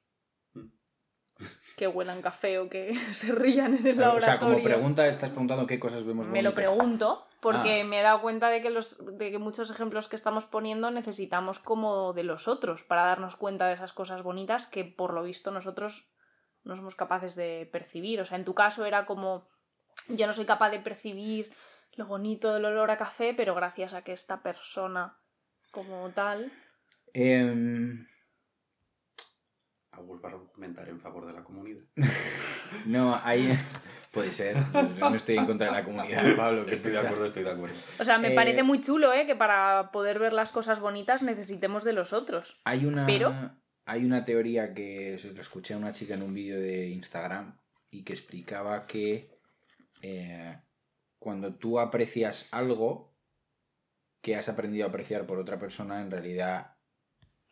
Que 1.76 1.88
huelan 1.88 2.22
café 2.22 2.58
o 2.60 2.70
que 2.70 2.94
se 3.14 3.32
rían 3.34 3.74
en 3.76 3.86
el 3.88 3.94
O 3.96 3.98
sea, 4.02 4.08
laboratorio. 4.08 4.40
como 4.56 4.64
pregunta, 4.64 5.08
estás 5.08 5.30
preguntando 5.32 5.66
qué 5.68 5.80
cosas 5.80 6.04
vemos 6.06 6.28
Me 6.28 6.42
lo 6.44 6.52
bonitas. 6.52 6.76
pregunto 6.76 7.28
porque 7.42 7.82
Ah. 7.82 7.86
me 7.86 8.00
he 8.00 8.04
dado 8.04 8.22
cuenta 8.22 8.50
de 8.50 8.62
que, 8.62 8.70
los, 8.70 9.04
de 9.18 9.32
que 9.32 9.40
muchos 9.40 9.70
ejemplos 9.72 10.08
que 10.08 10.16
estamos 10.16 10.46
poniendo 10.46 10.90
necesitamos 10.92 11.58
como 11.60 12.14
de 12.14 12.24
los 12.24 12.48
otros 12.48 12.84
para 12.84 13.04
darnos 13.06 13.36
cuenta 13.36 13.68
de 13.68 13.74
esas 13.74 13.94
cosas 13.94 14.22
bonitas 14.24 14.66
que 14.68 14.86
por 14.86 15.14
lo 15.14 15.24
visto 15.24 15.50
nosotros 15.52 16.12
no 16.64 16.76
somos 16.76 16.96
capaces 16.96 17.36
de 17.36 17.68
percibir. 17.72 18.22
O 18.22 18.26
sea, 18.26 18.38
en 18.38 18.46
tu 18.46 18.54
caso 18.54 18.86
era 18.86 19.06
como 19.08 19.48
yo 20.08 20.28
no 20.28 20.34
soy 20.34 20.46
capaz 20.46 20.70
de 20.72 20.80
percibir 20.80 21.52
lo 21.98 22.06
bonito 22.06 22.54
del 22.54 22.66
olor 22.66 22.90
a 22.92 22.98
café, 22.98 23.34
pero 23.36 23.54
gracias 23.56 23.94
a 23.94 24.04
que 24.04 24.14
esta 24.14 24.42
persona 24.42 25.18
como 25.72 26.10
tal... 26.12 26.52
Em, 27.14 28.08
Agus 29.92 30.22
va 30.24 30.30
a 30.30 30.34
argumentar 30.34 30.88
en 30.90 31.00
favor 31.00 31.26
de 31.26 31.34
la 31.34 31.44
comunidad. 31.44 31.84
no, 32.86 33.20
ahí 33.24 33.52
puede 34.12 34.32
ser. 34.32 34.56
No 35.00 35.16
estoy 35.16 35.38
en 35.38 35.46
contra 35.48 35.68
de 35.68 35.74
la 35.74 35.84
comunidad, 35.84 36.36
Pablo. 36.36 36.66
Que 36.66 36.76
Estoy 36.76 36.92
de 36.92 37.00
acuerdo, 37.00 37.26
estoy 37.26 37.44
de 37.44 37.52
acuerdo. 37.52 37.76
O 38.00 38.04
sea, 38.04 38.20
me 38.20 38.32
Eh, 38.32 38.36
parece 38.36 38.62
muy 38.64 38.82
chulo, 38.82 39.12
¿eh? 39.14 39.26
Que 39.26 39.36
para 39.36 39.92
poder 39.92 40.20
ver 40.20 40.34
las 40.34 40.52
cosas 40.52 40.80
bonitas 40.80 41.24
necesitemos 41.24 41.84
de 41.84 41.94
los 41.94 42.14
otros. 42.14 42.60
Hay 42.64 42.86
una, 42.86 43.06
Pero- 43.08 43.34
hay 43.86 44.06
una 44.06 44.24
teoría 44.24 44.74
que 44.76 45.20
lo 45.34 45.42
escuché 45.42 45.74
a 45.74 45.78
una 45.78 45.94
chica 45.94 46.14
en 46.14 46.22
un 46.22 46.34
vídeo 46.34 46.60
de 46.60 46.90
Instagram 46.90 47.60
y 47.90 48.04
que 48.04 48.14
explicaba 48.14 48.86
que 48.86 49.40
eh, 50.04 50.62
cuando 51.28 51.54
tú 51.56 51.78
aprecias 51.82 52.48
algo 52.52 53.14
que 54.22 54.38
has 54.38 54.48
aprendido 54.48 54.86
a 54.86 54.88
apreciar 54.88 55.26
por 55.26 55.40
otra 55.40 55.60
persona, 55.60 56.00
en 56.00 56.10
realidad 56.10 56.78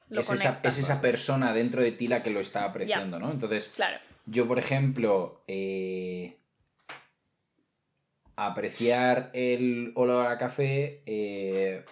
es 0.10 0.30
esa, 0.32 0.62
es 0.64 0.78
esa 0.78 1.02
persona 1.02 1.52
dentro 1.52 1.82
de 1.82 1.92
ti 1.92 2.08
la 2.08 2.24
que 2.24 2.30
lo 2.30 2.40
está 2.40 2.64
apreciando, 2.64 3.20
¿no? 3.20 3.30
Entonces, 3.30 3.68
Claro. 3.76 3.98
yo, 4.28 4.48
por 4.48 4.60
ejemplo, 4.60 5.44
eh, 5.50 6.38
apreciar 8.38 9.30
el 9.34 9.92
olor 9.96 10.28
a 10.28 10.38
café 10.38 11.02
eh, 11.06 11.84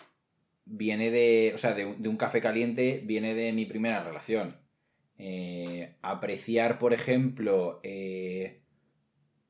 viene 0.63 1.11
de, 1.11 1.51
o 1.53 1.57
sea, 1.57 1.73
de, 1.73 1.85
un- 1.85 2.01
de 2.01 2.07
un 2.07 2.15
café 2.15 2.39
caliente 2.39 3.01
viene 3.03 3.35
de 3.35 3.51
mi 3.51 3.65
primera 3.65 4.01
relación. 4.05 4.55
Eh, 5.17 5.97
apreciar, 6.01 6.79
por 6.79 6.93
ejemplo, 6.93 7.81
eh, 7.83 8.62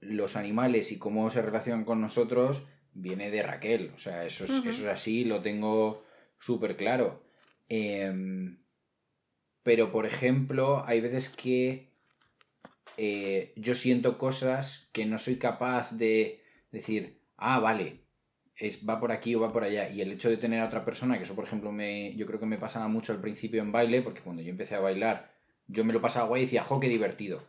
los 0.05 0.35
animales 0.35 0.91
y 0.91 0.99
cómo 0.99 1.29
se 1.29 1.41
relacionan 1.41 1.85
con 1.85 2.01
nosotros 2.01 2.63
viene 2.93 3.31
de 3.31 3.43
Raquel. 3.43 3.91
O 3.95 3.97
sea, 3.97 4.25
eso 4.25 4.45
es, 4.45 4.51
eso 4.51 4.69
es 4.83 4.87
así, 4.87 5.25
lo 5.25 5.41
tengo 5.41 6.03
súper 6.39 6.75
claro. 6.75 7.23
Em, 7.69 8.59
pero, 9.63 9.91
por 9.91 10.05
ejemplo, 10.05 10.83
hay 10.85 11.01
veces 11.01 11.29
que 11.29 11.93
eh, 12.97 13.53
yo 13.55 13.75
siento 13.75 14.17
cosas 14.17 14.89
que 14.91 15.05
no 15.05 15.17
soy 15.17 15.37
capaz 15.37 15.91
de 15.91 16.41
decir, 16.71 17.21
ah, 17.37 17.59
vale, 17.59 18.01
es, 18.55 18.87
va 18.87 18.99
por 18.99 19.11
aquí 19.11 19.35
o 19.35 19.39
va 19.39 19.53
por 19.53 19.63
allá. 19.63 19.89
Y 19.89 20.01
el 20.01 20.11
hecho 20.11 20.29
de 20.29 20.37
tener 20.37 20.59
a 20.59 20.67
otra 20.67 20.85
persona, 20.85 21.17
que 21.17 21.23
eso, 21.23 21.35
por 21.35 21.45
ejemplo, 21.45 21.71
me, 21.71 22.15
yo 22.15 22.25
creo 22.25 22.39
que 22.39 22.45
me 22.45 22.57
pasaba 22.57 22.87
mucho 22.87 23.13
al 23.13 23.21
principio 23.21 23.61
en 23.61 23.71
baile, 23.71 24.01
porque 24.01 24.21
cuando 24.21 24.41
yo 24.41 24.49
empecé 24.49 24.75
a 24.75 24.79
bailar, 24.79 25.33
yo 25.67 25.85
me 25.85 25.93
lo 25.93 26.01
pasaba 26.01 26.27
guay 26.27 26.43
y 26.43 26.45
decía, 26.45 26.63
jo, 26.63 26.79
qué 26.79 26.89
divertido. 26.89 27.47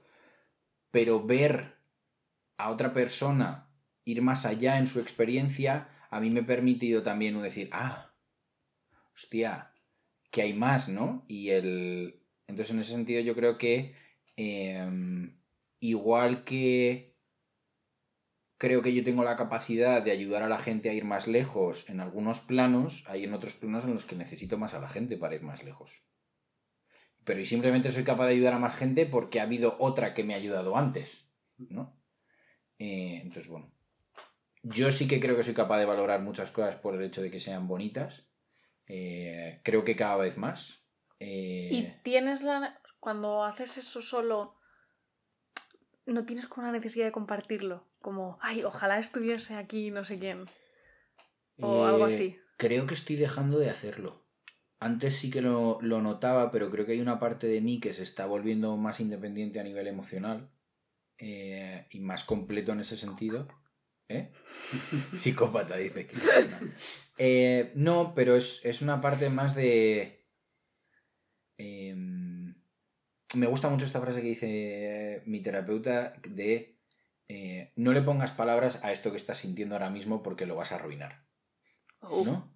Pero 0.90 1.24
ver 1.24 1.73
a 2.56 2.70
otra 2.70 2.92
persona 2.92 3.70
ir 4.04 4.22
más 4.22 4.44
allá 4.46 4.78
en 4.78 4.86
su 4.86 5.00
experiencia, 5.00 5.88
a 6.10 6.20
mí 6.20 6.30
me 6.30 6.40
ha 6.40 6.46
permitido 6.46 7.02
también 7.02 7.40
decir, 7.42 7.68
ah, 7.72 8.14
hostia, 9.14 9.72
que 10.30 10.42
hay 10.42 10.52
más, 10.52 10.88
¿no? 10.88 11.24
Y 11.28 11.50
el... 11.50 12.20
Entonces, 12.46 12.72
en 12.74 12.80
ese 12.80 12.92
sentido, 12.92 13.20
yo 13.20 13.34
creo 13.34 13.56
que 13.56 13.94
em, 14.36 15.40
igual 15.80 16.44
que 16.44 17.14
creo 18.58 18.82
que 18.82 18.94
yo 18.94 19.04
tengo 19.04 19.24
la 19.24 19.36
capacidad 19.36 20.02
de 20.02 20.10
ayudar 20.10 20.42
a 20.42 20.48
la 20.48 20.58
gente 20.58 20.88
a 20.90 20.94
ir 20.94 21.04
más 21.04 21.26
lejos 21.26 21.88
en 21.88 22.00
algunos 22.00 22.40
planos, 22.40 23.04
hay 23.06 23.24
en 23.24 23.34
otros 23.34 23.54
planos 23.54 23.84
en 23.84 23.92
los 23.92 24.04
que 24.04 24.16
necesito 24.16 24.58
más 24.58 24.74
a 24.74 24.80
la 24.80 24.88
gente 24.88 25.16
para 25.16 25.34
ir 25.34 25.42
más 25.42 25.62
lejos. 25.64 26.02
Pero 27.24 27.40
y 27.40 27.46
simplemente 27.46 27.90
soy 27.90 28.04
capaz 28.04 28.26
de 28.26 28.32
ayudar 28.32 28.54
a 28.54 28.58
más 28.58 28.76
gente 28.76 29.06
porque 29.06 29.40
ha 29.40 29.44
habido 29.44 29.76
otra 29.78 30.14
que 30.14 30.24
me 30.24 30.34
ha 30.34 30.38
ayudado 30.38 30.76
antes, 30.76 31.30
¿no? 31.56 31.96
Eh, 32.84 33.20
entonces, 33.22 33.48
bueno. 33.48 33.70
Yo 34.62 34.90
sí 34.90 35.08
que 35.08 35.18
creo 35.18 35.36
que 35.36 35.42
soy 35.42 35.54
capaz 35.54 35.78
de 35.78 35.86
valorar 35.86 36.20
muchas 36.20 36.50
cosas 36.50 36.76
por 36.76 36.94
el 36.94 37.02
hecho 37.02 37.22
de 37.22 37.30
que 37.30 37.40
sean 37.40 37.66
bonitas. 37.66 38.26
Eh, 38.86 39.60
creo 39.64 39.84
que 39.84 39.96
cada 39.96 40.16
vez 40.16 40.36
más. 40.36 40.82
Eh, 41.18 41.68
Y 41.72 42.02
tienes 42.02 42.42
la. 42.42 42.78
Cuando 43.00 43.44
haces 43.44 43.78
eso 43.78 44.02
solo. 44.02 44.56
No 46.04 46.26
tienes 46.26 46.46
como 46.46 46.66
la 46.66 46.72
necesidad 46.72 47.06
de 47.06 47.12
compartirlo. 47.12 47.86
Como, 48.00 48.38
ay, 48.42 48.64
ojalá 48.64 48.98
estuviese 48.98 49.54
aquí 49.54 49.90
no 49.90 50.04
sé 50.04 50.18
quién. 50.18 50.44
O 51.58 51.86
algo 51.86 52.04
así. 52.04 52.36
Creo 52.58 52.86
que 52.86 52.94
estoy 52.94 53.16
dejando 53.16 53.58
de 53.58 53.70
hacerlo. 53.70 54.26
Antes 54.78 55.16
sí 55.16 55.30
que 55.30 55.40
lo, 55.40 55.78
lo 55.80 56.02
notaba, 56.02 56.50
pero 56.50 56.70
creo 56.70 56.84
que 56.84 56.92
hay 56.92 57.00
una 57.00 57.18
parte 57.18 57.46
de 57.46 57.62
mí 57.62 57.80
que 57.80 57.94
se 57.94 58.02
está 58.02 58.26
volviendo 58.26 58.76
más 58.76 59.00
independiente 59.00 59.58
a 59.58 59.64
nivel 59.64 59.86
emocional 59.86 60.50
eh, 61.18 61.86
y 61.90 62.00
más 62.00 62.24
completo 62.24 62.72
en 62.72 62.80
ese 62.80 62.96
sentido. 62.96 63.48
¿Eh? 64.08 64.32
Psicópata, 65.16 65.76
dice. 65.76 66.06
que 66.06 66.16
Eh, 67.16 67.72
no, 67.76 68.12
pero 68.14 68.36
es, 68.36 68.60
es 68.64 68.82
una 68.82 69.00
parte 69.00 69.30
más 69.30 69.54
de... 69.54 70.26
em, 71.56 72.54
me 73.34 73.46
gusta 73.46 73.68
mucho 73.68 73.84
esta 73.84 74.00
frase 74.00 74.20
que 74.20 74.28
dice 74.28 75.22
mi 75.26 75.40
terapeuta 75.40 76.12
de 76.28 76.74
eh, 77.28 77.72
no 77.76 77.92
le 77.92 78.02
pongas 78.02 78.32
palabras 78.32 78.80
a 78.82 78.92
esto 78.92 79.10
que 79.10 79.16
estás 79.16 79.38
sintiendo 79.38 79.74
ahora 79.74 79.90
mismo 79.90 80.22
porque 80.22 80.46
lo 80.46 80.56
vas 80.56 80.72
a 80.72 80.76
arruinar. 80.76 81.24
Oh, 82.00 82.24
¿no? 82.24 82.54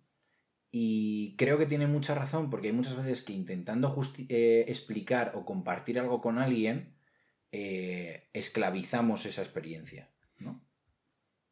Y 0.70 1.36
creo 1.36 1.56
que 1.56 1.66
tiene 1.66 1.86
mucha 1.86 2.14
razón 2.14 2.50
porque 2.50 2.68
hay 2.68 2.74
muchas 2.74 2.96
veces 2.96 3.22
que 3.22 3.32
intentando 3.32 3.98
eh, 4.28 4.66
explicar 4.68 5.32
o 5.34 5.46
compartir 5.46 5.98
algo 5.98 6.20
con 6.20 6.38
alguien, 6.38 6.97
eh, 7.52 8.28
esclavizamos 8.32 9.26
esa 9.26 9.42
experiencia, 9.42 10.10
¿no? 10.38 10.64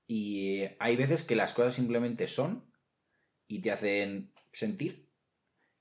Y 0.07 0.63
hay 0.79 0.97
veces 0.97 1.23
que 1.23 1.37
las 1.37 1.55
cosas 1.55 1.75
simplemente 1.75 2.27
son 2.27 2.71
y 3.49 3.61
te 3.61 3.71
hacen 3.73 4.33
sentir 4.53 5.09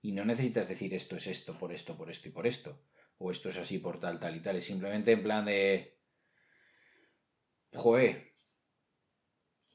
y 0.02 0.12
no 0.14 0.26
necesitas 0.26 0.68
decir 0.70 0.94
esto 0.94 1.16
es 1.16 1.28
esto, 1.28 1.58
por 1.58 1.74
esto, 1.74 1.98
por 1.98 2.10
esto 2.10 2.30
y 2.30 2.32
por 2.32 2.48
esto, 2.48 2.82
o 3.18 3.32
esto 3.32 3.50
es 3.50 3.58
así 3.58 3.80
por 3.80 4.00
tal, 4.00 4.20
tal 4.20 4.36
y 4.36 4.42
tal, 4.42 4.56
es 4.58 4.66
simplemente 4.66 5.12
en 5.12 5.24
plan 5.24 5.46
de... 5.46 5.98
Joe, 7.74 8.34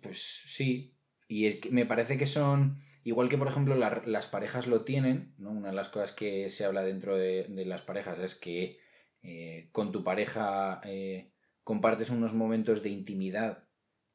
pues 0.03 0.22
sí, 0.46 0.96
y 1.29 1.46
es 1.46 1.57
que 1.61 1.70
me 1.70 1.87
parece 1.87 2.16
que 2.16 2.26
son, 2.26 2.83
igual 3.05 3.29
que 3.29 3.38
por 3.38 3.48
ejemplo 3.48 3.74
la- 3.76 4.03
las 4.07 4.26
parejas 4.26 4.66
lo 4.66 4.85
tienen, 4.85 5.35
¿no? 5.38 5.50
Una 5.50 5.68
de 5.70 5.74
las 5.74 5.88
cosas 5.90 6.12
que 6.12 6.50
se 6.50 6.64
habla 6.64 6.83
dentro 6.83 7.16
de, 7.16 7.44
de 7.48 7.64
las 7.66 7.83
parejas 7.83 8.18
es 8.18 8.35
que 8.35 8.79
eh, 9.22 9.68
con 9.72 9.92
tu 9.92 10.02
pareja 10.02 10.80
eh, 10.85 11.33
compartes 11.64 12.11
unos 12.11 12.35
momentos 12.35 12.83
de 12.83 12.90
intimidad 12.90 13.68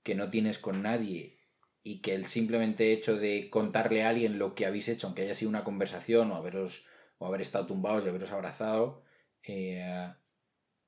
que 0.03 0.15
no 0.15 0.29
tienes 0.29 0.59
con 0.59 0.81
nadie 0.81 1.39
y 1.83 2.01
que 2.01 2.15
el 2.15 2.25
simplemente 2.25 2.91
hecho 2.93 3.17
de 3.17 3.49
contarle 3.49 4.03
a 4.03 4.09
alguien 4.09 4.39
lo 4.39 4.55
que 4.55 4.65
habéis 4.65 4.87
hecho, 4.87 5.07
aunque 5.07 5.21
haya 5.21 5.35
sido 5.35 5.49
una 5.49 5.63
conversación 5.63 6.31
o 6.31 6.35
haberos 6.35 6.85
o 7.17 7.27
haber 7.27 7.41
estado 7.41 7.67
tumbados 7.67 8.03
y 8.03 8.09
haberos 8.09 8.31
abrazado, 8.31 9.03
eh, 9.43 10.13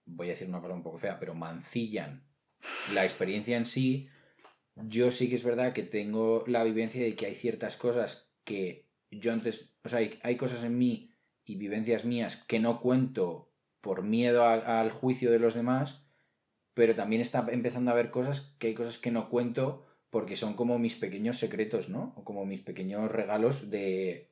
voy 0.06 0.28
a 0.28 0.32
decir 0.32 0.48
una 0.48 0.58
palabra 0.58 0.78
un 0.78 0.84
poco 0.84 0.98
fea, 0.98 1.20
pero 1.20 1.36
mancillan 1.36 2.28
la 2.94 3.04
experiencia 3.04 3.58
en 3.58 3.66
sí, 3.66 4.10
yo 4.76 5.12
sí 5.12 5.30
que 5.30 5.36
es 5.36 5.44
verdad 5.44 5.74
que 5.74 5.84
tengo 5.84 6.44
la 6.48 6.64
vivencia 6.64 7.02
de 7.02 7.16
que 7.16 7.28
hay 7.28 7.36
ciertas 7.36 7.78
cosas 7.78 8.32
que 8.44 8.90
yo 9.12 9.32
antes, 9.32 9.74
o 9.84 9.90
sea, 9.90 10.00
hay, 10.00 10.20
hay 10.24 10.36
cosas 10.36 10.64
en 10.64 10.78
mí 10.78 11.12
y 11.46 11.56
vivencias 11.56 12.06
mías 12.06 12.38
que 12.48 12.60
no 12.60 12.82
cuento 12.82 13.47
por 13.82 14.04
miedo 14.04 14.44
al 14.44 14.92
juicio 14.92 15.32
de 15.32 15.40
los 15.40 15.54
demás, 15.54 16.04
pero 16.74 16.96
también 16.96 17.22
está 17.22 17.46
empezando 17.50 17.92
a 17.92 17.94
haber 17.94 18.12
cosas 18.12 18.56
que 18.60 18.68
hay 18.68 18.74
cosas 18.74 19.00
que 19.00 19.12
no 19.12 19.30
cuento 19.30 19.86
porque 20.10 20.36
son 20.36 20.54
como 20.54 20.80
mis 20.80 20.96
pequeños 20.96 21.38
secretos, 21.38 21.90
¿no? 21.90 22.14
O 22.16 22.24
como 22.24 22.46
mis 22.46 22.62
pequeños 22.62 23.12
regalos 23.12 23.70
de 23.70 24.32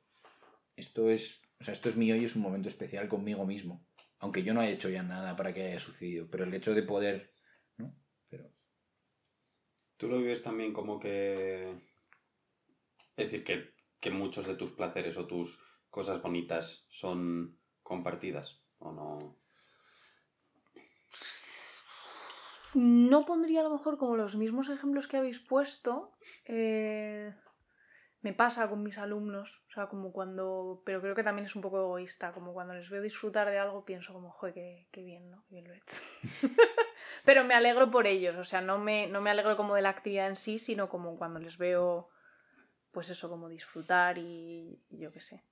esto 0.76 1.10
es, 1.10 1.42
o 1.60 1.64
sea, 1.64 1.72
esto 1.72 1.88
es 1.88 1.96
mío 1.96 2.16
y 2.16 2.24
es 2.24 2.36
un 2.36 2.42
momento 2.42 2.68
especial 2.68 3.08
conmigo 3.08 3.44
mismo, 3.46 3.86
aunque 4.18 4.42
yo 4.42 4.54
no 4.54 4.60
haya 4.60 4.72
hecho 4.72 4.88
ya 4.88 5.02
nada 5.02 5.36
para 5.36 5.52
que 5.52 5.64
haya 5.64 5.78
sucedido, 5.78 6.28
pero 6.30 6.44
el 6.44 6.54
hecho 6.54 6.74
de 6.74 6.82
poder 6.82 7.34
¿no? 7.78 7.94
¿Tú 9.96 10.08
lo 10.08 10.18
vives 10.18 10.42
también 10.42 10.72
como 10.72 11.00
que... 11.00 11.70
Es 13.16 13.30
decir, 13.30 13.44
que, 13.44 13.72
que 13.98 14.10
muchos 14.10 14.46
de 14.46 14.54
tus 14.54 14.72
placeres 14.72 15.16
o 15.16 15.26
tus 15.26 15.58
cosas 15.88 16.20
bonitas 16.20 16.86
son 16.90 17.58
compartidas? 17.82 18.65
¿O 18.78 18.92
no? 18.92 19.36
No 22.74 23.24
pondría 23.24 23.60
a 23.60 23.64
lo 23.64 23.70
mejor 23.70 23.96
como 23.96 24.16
los 24.16 24.36
mismos 24.36 24.68
ejemplos 24.68 25.08
que 25.08 25.16
habéis 25.16 25.40
puesto. 25.40 26.12
eh, 26.44 27.32
me 28.22 28.32
pasa 28.32 28.68
con 28.68 28.82
mis 28.82 28.98
alumnos. 28.98 29.62
O 29.68 29.72
sea, 29.72 29.86
como 29.86 30.12
cuando. 30.12 30.82
Pero 30.84 31.00
creo 31.00 31.14
que 31.14 31.22
también 31.22 31.46
es 31.46 31.54
un 31.54 31.62
poco 31.62 31.78
egoísta. 31.80 32.32
Como 32.32 32.52
cuando 32.52 32.74
les 32.74 32.90
veo 32.90 33.00
disfrutar 33.00 33.48
de 33.48 33.58
algo, 33.58 33.84
pienso 33.84 34.12
como, 34.12 34.30
joder, 34.30 34.54
qué, 34.54 34.88
qué 34.90 35.02
bien, 35.02 35.30
¿no? 35.30 35.44
Qué 35.48 35.54
bien 35.54 35.68
lo 35.68 35.74
he 35.74 35.78
hecho. 35.78 36.02
pero 37.24 37.44
me 37.44 37.54
alegro 37.54 37.90
por 37.90 38.06
ellos. 38.06 38.36
O 38.36 38.44
sea, 38.44 38.60
no 38.60 38.78
me, 38.78 39.06
no 39.06 39.20
me 39.20 39.30
alegro 39.30 39.56
como 39.56 39.74
de 39.76 39.82
la 39.82 39.90
actividad 39.90 40.26
en 40.28 40.36
sí, 40.36 40.58
sino 40.58 40.88
como 40.88 41.16
cuando 41.16 41.38
les 41.38 41.56
veo. 41.56 42.10
Pues 42.90 43.10
eso, 43.10 43.28
como 43.28 43.48
disfrutar 43.48 44.18
y, 44.18 44.82
y 44.90 44.98
yo 44.98 45.12
qué 45.12 45.20
sé. 45.20 45.44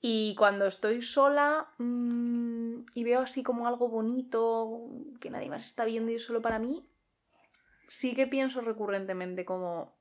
Y 0.00 0.34
cuando 0.34 0.66
estoy 0.66 1.02
sola 1.02 1.68
mm, 1.78 2.86
y 2.94 3.04
veo 3.04 3.20
así 3.20 3.42
como 3.42 3.66
algo 3.66 3.88
bonito 3.88 4.88
que 5.20 5.30
nadie 5.30 5.50
más 5.50 5.66
está 5.66 5.84
viendo 5.84 6.10
y 6.10 6.14
es 6.14 6.24
solo 6.24 6.40
para 6.40 6.58
mí, 6.58 6.88
sí 7.88 8.14
que 8.14 8.26
pienso 8.26 8.60
recurrentemente 8.62 9.44
como, 9.44 9.94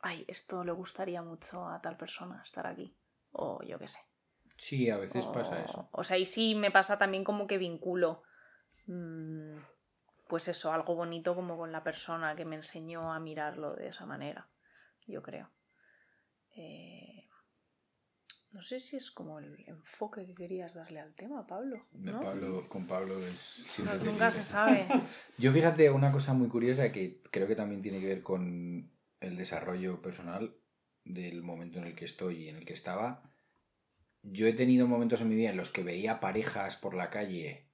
ay, 0.00 0.24
esto 0.26 0.64
le 0.64 0.72
gustaría 0.72 1.22
mucho 1.22 1.68
a 1.68 1.80
tal 1.80 1.96
persona 1.96 2.42
estar 2.44 2.66
aquí. 2.66 2.96
O 3.32 3.62
yo 3.62 3.78
qué 3.78 3.86
sé. 3.86 4.00
Sí, 4.56 4.90
a 4.90 4.96
veces 4.98 5.24
O- 5.26 5.32
pasa 5.32 5.62
eso. 5.64 5.88
O 5.92 6.02
sea, 6.02 6.18
y 6.18 6.26
sí 6.26 6.54
me 6.54 6.70
pasa 6.70 6.98
también 6.98 7.22
como 7.24 7.46
que 7.46 7.56
vinculo, 7.56 8.22
mm, 8.86 9.56
pues 10.28 10.48
eso, 10.48 10.72
algo 10.72 10.94
bonito 10.94 11.34
como 11.34 11.56
con 11.56 11.70
la 11.72 11.82
persona 11.84 12.34
que 12.36 12.44
me 12.44 12.56
enseñó 12.56 13.12
a 13.12 13.20
mirarlo 13.20 13.74
de 13.74 13.88
esa 13.88 14.06
manera, 14.06 14.48
yo 15.06 15.22
creo. 15.22 15.50
Eh, 16.56 17.09
no 18.52 18.62
sé 18.62 18.80
si 18.80 18.96
es 18.96 19.10
como 19.10 19.38
el 19.38 19.64
enfoque 19.66 20.26
que 20.26 20.34
querías 20.34 20.74
darle 20.74 21.00
al 21.00 21.14
tema, 21.14 21.46
Pablo. 21.46 21.86
¿no? 21.92 22.20
Pablo, 22.20 22.68
con 22.68 22.86
Pablo 22.86 23.18
es 23.24 23.64
No, 23.78 23.94
nunca 23.96 24.30
se 24.30 24.42
sabe. 24.42 24.86
Yo 25.38 25.52
fíjate 25.52 25.90
una 25.90 26.10
cosa 26.10 26.32
muy 26.32 26.48
curiosa 26.48 26.90
que 26.90 27.22
creo 27.30 27.46
que 27.46 27.54
también 27.54 27.82
tiene 27.82 28.00
que 28.00 28.08
ver 28.08 28.22
con 28.22 28.90
el 29.20 29.36
desarrollo 29.36 30.02
personal 30.02 30.56
del 31.04 31.42
momento 31.42 31.78
en 31.78 31.84
el 31.84 31.94
que 31.94 32.04
estoy 32.04 32.44
y 32.44 32.48
en 32.48 32.56
el 32.56 32.64
que 32.64 32.72
estaba. 32.72 33.22
Yo 34.22 34.46
he 34.46 34.52
tenido 34.52 34.86
momentos 34.86 35.20
en 35.20 35.28
mi 35.28 35.36
vida 35.36 35.50
en 35.50 35.56
los 35.56 35.70
que 35.70 35.84
veía 35.84 36.20
parejas 36.20 36.76
por 36.76 36.94
la 36.94 37.08
calle 37.08 37.70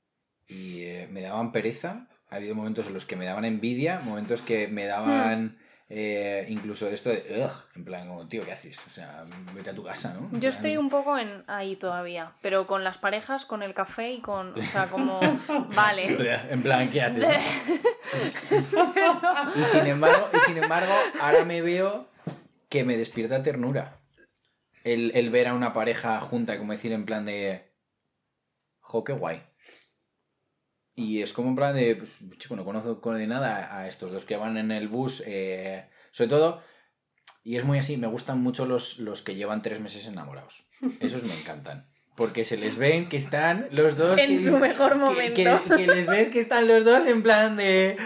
y 0.47 0.83
eh, 0.83 1.09
me 1.11 1.23
daban 1.23 1.53
pereza. 1.53 2.09
Ha 2.29 2.37
habido 2.37 2.55
momentos 2.55 2.87
en 2.87 2.95
los 2.95 3.07
que 3.07 3.17
me 3.17 3.25
daban 3.25 3.45
envidia, 3.45 4.01
momentos 4.01 4.43
que 4.43 4.69
me 4.69 4.85
daban 4.85 5.59
eh, 5.88 6.46
incluso 6.49 6.88
esto 6.88 7.11
de, 7.11 7.42
"Ugh", 7.44 7.53
en 7.77 7.85
plan, 7.85 8.09
como, 8.09 8.27
tío, 8.27 8.44
¿qué 8.44 8.53
haces? 8.53 8.79
O 8.87 8.90
sea, 8.90 9.25
vete 9.55 9.70
a 9.70 9.75
tu 9.75 9.85
casa, 9.85 10.14
¿no? 10.14 10.20
En 10.27 10.33
Yo 10.35 10.40
plan, 10.40 10.51
estoy 10.53 10.77
un 10.77 10.88
poco 10.88 11.16
en 11.18 11.44
ahí 11.46 11.77
todavía, 11.77 12.33
pero 12.42 12.66
con 12.66 12.83
las 12.85 12.99
parejas, 12.99 13.44
con 13.46 13.62
el 13.62 13.72
café 13.75 14.12
y 14.12 14.20
con, 14.20 14.53
o 14.59 14.62
sea, 14.62 14.87
como, 14.87 15.20
vale. 15.75 16.07
En 16.51 16.62
plan, 16.62 16.90
¿qué 16.90 17.03
haces? 17.03 17.29
Y 19.57 19.64
sin 19.64 19.87
embargo, 19.87 20.29
y 20.37 20.40
sin 20.40 20.59
embargo, 20.62 20.92
ahora 21.20 21.44
me 21.44 21.62
veo 21.62 22.09
que 22.68 22.85
me 22.85 22.96
despierta 22.96 23.42
ternura. 23.42 23.99
El, 24.85 25.12
el 25.14 25.31
ver 25.31 25.49
a 25.49 25.55
una 25.55 25.72
pareja 25.72 26.20
junta, 26.20 26.59
como 26.59 26.72
decir, 26.72 26.92
en 26.92 27.05
plan 27.05 27.25
de. 27.25 27.72
Jo, 28.81 29.03
qué 29.05 29.12
guay. 29.12 29.42
Y 30.97 31.23
es 31.23 31.33
como 31.33 31.51
en 31.51 31.57
plan 31.57 31.75
de. 31.77 31.95
Pues, 31.97 32.15
chico, 32.39 32.57
no 32.57 32.65
conozco 32.65 33.13
de 33.13 33.27
nada 33.27 33.77
a 33.79 33.87
estos 33.87 34.11
dos 34.11 34.25
que 34.25 34.37
van 34.37 34.57
en 34.57 34.71
el 34.73 34.89
bus. 34.89 35.23
eh, 35.27 35.89
sobre 36.11 36.31
todo. 36.31 36.63
Y 37.45 37.57
es 37.57 37.65
muy 37.65 37.79
así, 37.79 37.97
me 37.97 38.09
gustan 38.09 38.41
mucho 38.41 38.67
los, 38.67 38.99
los 38.99 39.23
que 39.23 39.35
llevan 39.37 39.63
tres 39.63 39.79
meses 39.79 40.07
enamorados. 40.09 40.65
Esos 41.01 41.23
me 41.23 41.39
encantan. 41.39 41.89
Porque 42.17 42.45
se 42.47 42.57
les 42.57 42.77
ven 42.77 43.09
que 43.11 43.19
están 43.19 43.69
los 43.71 43.97
dos. 43.97 44.19
En 44.19 44.27
que- 44.31 44.39
su 44.39 44.57
mejor 44.59 44.93
que- 44.93 44.99
momento. 44.99 45.35
Que, 45.69 45.77
que 45.77 45.87
les 45.87 46.07
ves 46.07 46.29
que 46.31 46.39
están 46.39 46.67
los 46.67 46.85
dos 46.85 47.05
en 47.07 47.23
plan 47.23 47.57
de. 47.57 47.97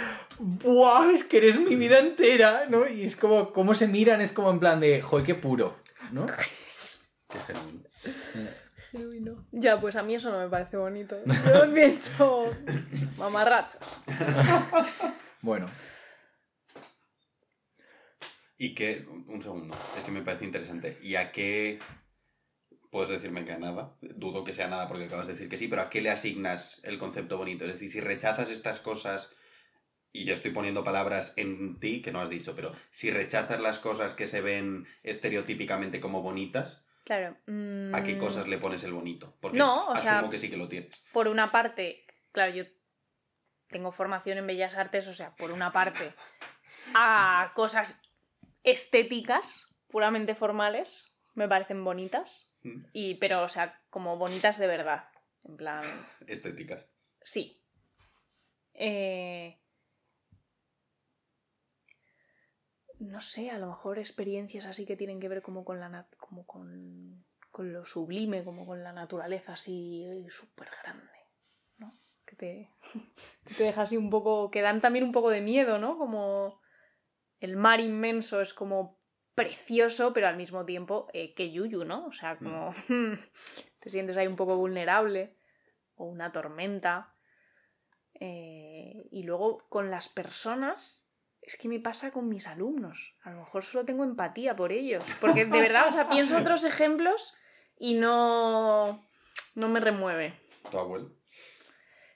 ¡Buah! 0.40 1.10
Es 1.12 1.22
que 1.24 1.36
eres 1.38 1.60
mi 1.60 1.76
vida 1.76 1.98
entera, 2.00 2.64
¿no? 2.68 2.88
Y 2.88 3.04
es 3.04 3.14
como, 3.14 3.52
cómo 3.52 3.72
se 3.74 3.86
miran, 3.86 4.20
es 4.20 4.32
como 4.32 4.50
en 4.50 4.58
plan 4.58 4.80
de. 4.80 5.00
¡Joder, 5.00 5.24
qué 5.24 5.34
puro! 5.36 5.76
¿No? 6.12 6.26
Qué 6.26 7.38
genuino. 7.46 7.84
Ya, 9.52 9.80
pues 9.80 9.96
a 9.96 10.02
mí 10.02 10.14
eso 10.14 10.30
no 10.30 10.38
me 10.38 10.48
parece 10.48 10.76
bonito. 10.76 11.16
Yo 11.26 11.72
pienso 11.74 12.50
mamarrachos. 13.16 14.02
Bueno, 15.42 15.70
¿Y 18.60 18.74
qué? 18.74 19.06
Un 19.26 19.40
segundo. 19.40 19.74
Es 19.96 20.04
que 20.04 20.10
me 20.10 20.22
parece 20.22 20.44
interesante. 20.44 20.98
¿Y 21.00 21.14
a 21.14 21.32
qué... 21.32 21.78
Puedes 22.90 23.08
decirme 23.08 23.46
que 23.46 23.52
a 23.52 23.58
nada. 23.58 23.96
Dudo 24.02 24.44
que 24.44 24.52
sea 24.52 24.68
nada 24.68 24.86
porque 24.86 25.04
acabas 25.04 25.26
de 25.26 25.32
decir 25.32 25.48
que 25.48 25.56
sí, 25.56 25.66
pero 25.66 25.80
¿a 25.80 25.88
qué 25.88 26.02
le 26.02 26.10
asignas 26.10 26.82
el 26.84 26.98
concepto 26.98 27.38
bonito? 27.38 27.64
Es 27.64 27.72
decir, 27.72 27.90
si 27.90 28.00
rechazas 28.00 28.50
estas 28.50 28.80
cosas... 28.80 29.34
Y 30.12 30.26
yo 30.26 30.34
estoy 30.34 30.50
poniendo 30.50 30.84
palabras 30.84 31.32
en 31.38 31.80
ti 31.80 32.02
que 32.02 32.12
no 32.12 32.20
has 32.20 32.28
dicho, 32.28 32.54
pero 32.54 32.72
si 32.90 33.10
rechazas 33.10 33.60
las 33.60 33.78
cosas 33.78 34.12
que 34.12 34.26
se 34.26 34.42
ven 34.42 34.86
estereotípicamente 35.04 35.98
como 35.98 36.20
bonitas, 36.20 36.84
Claro. 37.10 37.36
mm, 37.46 37.92
¿a 37.92 38.04
qué 38.04 38.16
cosas 38.16 38.46
le 38.46 38.58
pones 38.58 38.84
el 38.84 38.92
bonito? 38.92 39.36
Porque 39.40 39.58
No, 39.58 39.88
o 39.88 39.92
asumo 39.94 40.20
sea- 40.20 40.28
que 40.30 40.38
sí 40.38 40.48
que 40.48 40.56
lo 40.56 40.68
tienes. 40.68 41.04
Por 41.12 41.26
una 41.26 41.48
parte, 41.48 42.04
claro, 42.30 42.52
yo 42.54 42.64
tengo 43.68 43.90
formación 43.90 44.38
en 44.38 44.46
Bellas 44.46 44.76
Artes, 44.76 45.08
o 45.08 45.14
sea, 45.14 45.34
por 45.34 45.50
una 45.50 45.72
parte, 45.72 46.14
a 46.94 47.50
cosas 47.56 48.00
estéticas, 48.62 49.74
puramente 49.88 50.36
formales, 50.36 51.16
me 51.34 51.48
parecen 51.48 51.82
bonitas. 51.82 52.48
Mm. 52.62 52.84
Y, 52.92 53.14
pero, 53.16 53.42
o 53.42 53.48
sea, 53.48 53.82
como 53.90 54.16
bonitas 54.16 54.56
de 54.58 54.68
verdad. 54.68 55.08
En 55.42 55.56
plan, 55.56 55.82
Estéticas. 56.28 56.86
Sí. 57.22 57.60
Eh, 58.74 59.58
No 63.00 63.20
sé, 63.20 63.50
a 63.50 63.58
lo 63.58 63.66
mejor 63.68 63.98
experiencias 63.98 64.66
así 64.66 64.84
que 64.84 64.96
tienen 64.96 65.20
que 65.20 65.28
ver 65.28 65.40
como 65.42 65.64
con 65.64 65.80
la 65.80 66.06
como 66.18 66.46
con, 66.46 67.24
con 67.50 67.72
lo 67.72 67.84
sublime, 67.84 68.44
como 68.44 68.66
con 68.66 68.84
la 68.84 68.92
naturaleza 68.92 69.54
así 69.54 70.06
súper 70.28 70.68
grande, 70.82 71.12
¿no? 71.78 71.98
Que 72.26 72.36
te, 72.36 72.70
que 73.46 73.54
te 73.54 73.64
deja 73.64 73.82
así 73.82 73.96
un 73.96 74.10
poco, 74.10 74.50
que 74.50 74.60
dan 74.60 74.82
también 74.82 75.04
un 75.04 75.12
poco 75.12 75.30
de 75.30 75.40
miedo, 75.40 75.78
¿no? 75.78 75.96
Como 75.96 76.60
el 77.40 77.56
mar 77.56 77.80
inmenso 77.80 78.42
es 78.42 78.52
como 78.52 79.00
precioso, 79.34 80.12
pero 80.12 80.28
al 80.28 80.36
mismo 80.36 80.66
tiempo, 80.66 81.08
eh, 81.14 81.32
que 81.34 81.50
yuyu, 81.50 81.84
¿no? 81.84 82.06
O 82.06 82.12
sea, 82.12 82.36
como 82.36 82.74
te 83.80 83.88
sientes 83.88 84.18
ahí 84.18 84.26
un 84.26 84.36
poco 84.36 84.58
vulnerable, 84.58 85.38
o 85.94 86.04
una 86.04 86.32
tormenta. 86.32 87.14
Eh, 88.14 89.08
y 89.10 89.22
luego 89.22 89.66
con 89.70 89.90
las 89.90 90.10
personas, 90.10 91.09
es 91.50 91.56
que 91.56 91.68
me 91.68 91.80
pasa 91.80 92.12
con 92.12 92.28
mis 92.28 92.46
alumnos. 92.46 93.16
A 93.22 93.32
lo 93.32 93.40
mejor 93.40 93.64
solo 93.64 93.84
tengo 93.84 94.04
empatía 94.04 94.54
por 94.54 94.70
ellos. 94.70 95.04
Porque 95.20 95.44
de 95.44 95.60
verdad, 95.60 95.88
o 95.88 95.90
sea, 95.90 96.08
pienso 96.08 96.36
otros 96.38 96.62
ejemplos 96.64 97.36
y 97.76 97.94
no, 97.94 99.04
no 99.56 99.68
me 99.68 99.80
remueve. 99.80 100.38
¿Tu 100.70 100.78
abuelo? 100.78 101.10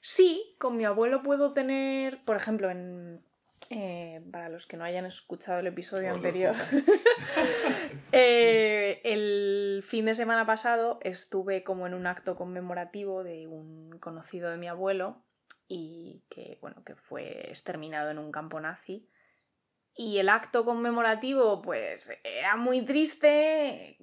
Sí, 0.01 0.55
con 0.61 0.77
mi 0.77 0.85
abuelo 0.85 1.23
puedo 1.23 1.53
tener, 1.53 2.23
por 2.25 2.37
ejemplo, 2.37 2.71
en, 2.71 3.25
eh, 3.71 4.23
para 4.31 4.49
los 4.51 4.67
que 4.67 4.77
no 4.77 4.85
hayan 4.85 5.07
escuchado 5.07 5.59
el 5.59 5.67
episodio 5.67 6.13
anterior, 6.13 6.55
eh, 8.13 9.01
el 9.03 9.83
fin 9.85 10.05
de 10.05 10.15
semana 10.15 10.47
pasado 10.47 10.99
estuve 11.01 11.65
como 11.65 11.89
en 11.89 11.95
un 11.95 12.07
acto 12.07 12.37
conmemorativo 12.37 13.25
de 13.25 13.49
un 13.49 13.99
conocido 13.99 14.51
de 14.51 14.59
mi 14.59 14.69
abuelo 14.69 15.25
y 15.67 16.23
que, 16.29 16.59
bueno, 16.61 16.85
que 16.85 16.95
fue 16.95 17.49
exterminado 17.49 18.11
en 18.11 18.19
un 18.19 18.31
campo 18.31 18.61
nazi. 18.61 19.09
Y 19.97 20.19
el 20.19 20.29
acto 20.29 20.65
conmemorativo, 20.65 21.63
pues, 21.63 22.11
era 22.25 22.57
muy 22.57 22.83
triste, 22.85 23.97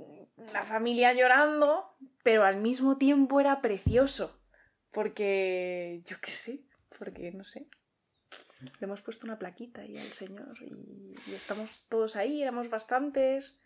la 0.54 0.64
familia 0.64 1.14
llorando, 1.14 1.96
pero 2.24 2.46
al 2.46 2.58
mismo 2.58 2.98
tiempo 2.98 3.42
era 3.42 3.62
precioso. 3.62 4.40
Porque, 4.92 6.02
yo 6.06 6.18
qué 6.22 6.32
sé, 6.32 6.62
porque 6.98 7.32
no 7.32 7.44
sé. 7.44 7.68
Le 8.80 8.86
hemos 8.86 9.02
puesto 9.02 9.26
una 9.26 9.40
plaquita 9.40 9.82
ahí 9.82 9.98
al 9.98 10.12
señor 10.12 10.56
y, 10.62 11.16
estamos 11.34 11.88
todos 11.90 12.16
ahí, 12.16 12.42
éramos 12.42 12.70
bastantes. 12.70 13.60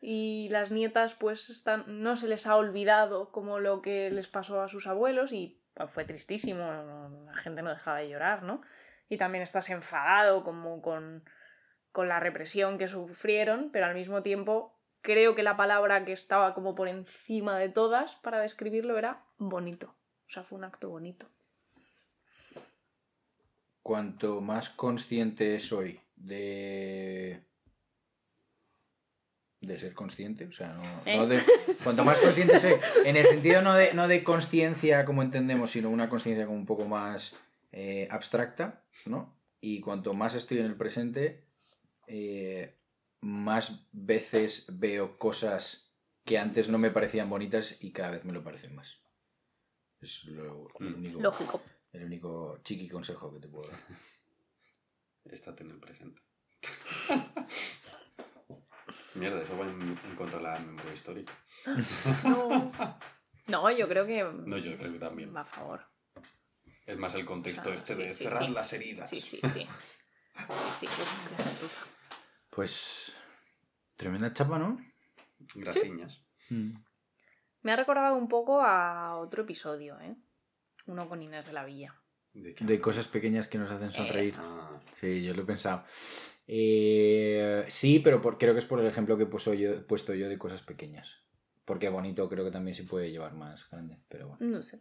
Y 0.00 0.48
las 0.50 0.70
nietas, 0.70 1.14
pues, 1.14 1.50
están, 1.50 1.84
no 1.86 2.16
se 2.16 2.26
les 2.26 2.46
ha 2.46 2.56
olvidado 2.56 3.32
como 3.32 3.58
lo 3.58 3.82
que 3.82 4.10
les 4.10 4.28
pasó 4.28 4.62
a 4.62 4.68
sus 4.68 4.86
abuelos 4.86 5.32
y 5.32 5.60
fue 5.88 6.04
tristísimo, 6.04 6.62
la 7.26 7.34
gente 7.34 7.62
no 7.62 7.70
dejaba 7.70 7.98
de 7.98 8.08
llorar, 8.08 8.42
¿no? 8.42 8.62
Y 9.08 9.18
también 9.18 9.42
estás 9.42 9.70
enfadado 9.70 10.44
como 10.44 10.80
con, 10.82 11.24
con 11.92 12.08
la 12.08 12.20
represión 12.20 12.78
que 12.78 12.88
sufrieron, 12.88 13.70
pero 13.72 13.86
al 13.86 13.94
mismo 13.94 14.22
tiempo 14.22 14.72
creo 15.02 15.34
que 15.34 15.42
la 15.42 15.56
palabra 15.56 16.04
que 16.04 16.12
estaba 16.12 16.54
como 16.54 16.74
por 16.74 16.88
encima 16.88 17.58
de 17.58 17.68
todas 17.68 18.16
para 18.16 18.40
describirlo 18.40 18.98
era 18.98 19.24
bonito. 19.38 19.94
O 20.26 20.30
sea, 20.30 20.42
fue 20.42 20.58
un 20.58 20.64
acto 20.64 20.88
bonito. 20.88 21.26
cuanto 23.82 24.40
más 24.40 24.70
consciente 24.70 25.58
soy 25.58 26.00
de 26.14 27.42
de 29.60 29.78
ser 29.78 29.92
consciente, 29.92 30.46
o 30.46 30.52
sea, 30.52 30.72
no, 30.72 30.82
¿Eh? 31.04 31.16
no 31.16 31.26
de, 31.26 31.38
cuanto 31.84 32.04
más 32.04 32.16
consciente 32.18 32.58
soy, 32.58 32.74
en 33.04 33.16
el 33.16 33.26
sentido 33.26 33.60
no 33.60 33.74
de, 33.74 33.92
no 33.92 34.08
de 34.08 34.24
conciencia 34.24 35.04
como 35.04 35.22
entendemos, 35.22 35.72
sino 35.72 35.90
una 35.90 36.08
conciencia 36.08 36.46
como 36.46 36.56
un 36.56 36.66
poco 36.66 36.86
más 36.86 37.36
eh, 37.72 38.08
abstracta, 38.10 38.82
¿no? 39.04 39.34
Y 39.60 39.80
cuanto 39.80 40.14
más 40.14 40.34
estoy 40.34 40.58
en 40.58 40.66
el 40.66 40.76
presente, 40.76 41.44
eh, 42.12 42.76
más 43.20 43.86
veces 43.92 44.64
veo 44.68 45.16
cosas 45.18 45.92
que 46.24 46.38
antes 46.38 46.68
no 46.68 46.78
me 46.78 46.90
parecían 46.90 47.30
bonitas 47.30 47.76
y 47.80 47.92
cada 47.92 48.10
vez 48.10 48.24
me 48.24 48.32
lo 48.32 48.42
parecen 48.42 48.74
más. 48.74 49.00
Es 50.00 50.24
lo, 50.24 50.68
Mm. 50.80 50.94
único, 50.94 51.20
Lógico. 51.20 51.62
el 51.92 52.04
único 52.04 52.58
chiqui 52.64 52.88
consejo 52.88 53.32
que 53.32 53.40
te 53.40 53.48
puedo 53.48 53.70
dar. 53.70 53.80
Estate 55.26 55.62
en 55.64 55.70
el 55.70 55.78
presente. 55.78 56.20
Mierda, 59.14 59.42
eso 59.42 59.56
va 59.58 59.66
en, 59.66 59.80
en 60.04 60.16
contra 60.16 60.38
de 60.38 60.44
la 60.44 60.58
memoria 60.60 60.94
histórica. 60.94 61.32
No. 62.24 62.72
No, 63.48 63.70
yo 63.72 63.88
creo 63.88 64.06
que 64.06 64.22
No, 64.22 64.56
yo 64.58 64.76
creo 64.78 64.92
que 64.92 64.98
también. 64.98 65.34
va 65.34 65.40
a 65.42 65.44
favor. 65.44 65.84
Es 66.86 66.96
más 66.96 67.14
el 67.14 67.24
contexto 67.24 67.62
Claro, 67.62 67.76
este 67.76 67.94
sí, 67.94 68.02
de 68.02 68.10
sí, 68.10 68.24
cerrar 68.24 68.44
sí. 68.46 68.52
las 68.52 68.72
heridas. 68.72 69.10
Sí, 69.10 69.20
sí, 69.20 69.40
sí. 69.52 69.66
Sí, 70.72 70.86
gentuza. 70.86 71.84
Pues 72.50 73.14
tremenda 73.96 74.32
chapa, 74.32 74.58
¿no? 74.58 74.78
Graciñas. 75.54 76.22
Me 77.62 77.72
ha 77.72 77.76
recordado 77.76 78.16
un 78.16 78.28
poco 78.28 78.60
a 78.60 79.16
otro 79.18 79.42
episodio, 79.42 79.98
¿eh? 80.00 80.16
Uno 80.86 81.08
con 81.08 81.22
Inés 81.22 81.46
de 81.46 81.52
la 81.52 81.64
Villa. 81.64 81.94
¿De, 82.32 82.80
cosas 82.80 83.08
pequeñas 83.08 83.48
que 83.48 83.58
nos 83.58 83.70
hacen 83.70 83.90
sonreír. 83.90 84.32
Ah, 84.38 84.80
Sí, 84.94 85.22
yo 85.22 85.34
lo 85.34 85.42
he 85.42 85.46
pensado. 85.46 85.84
Eh, 86.46 87.64
sí, 87.68 87.98
pero 88.00 88.20
por- 88.20 88.38
creo 88.38 88.52
que 88.52 88.60
es 88.60 88.66
por 88.66 88.80
el 88.80 88.86
ejemplo 88.86 89.16
que 89.16 89.24
he 89.24 89.26
puesto, 89.26 89.52
yo, 89.54 89.86
puesto 89.86 90.14
yo 90.14 90.28
de 90.28 90.38
cosas 90.38 90.62
pequeñas. 90.62 91.24
Porque 91.64 91.88
bonito 91.88 92.28
creo 92.28 92.44
que 92.44 92.50
también 92.50 92.74
se 92.74 92.84
puede 92.84 93.10
llevar 93.10 93.34
más 93.34 93.68
grande. 93.70 93.98
Pero 94.08 94.28
bueno. 94.28 94.46
No 94.58 94.62
sé. 94.62 94.80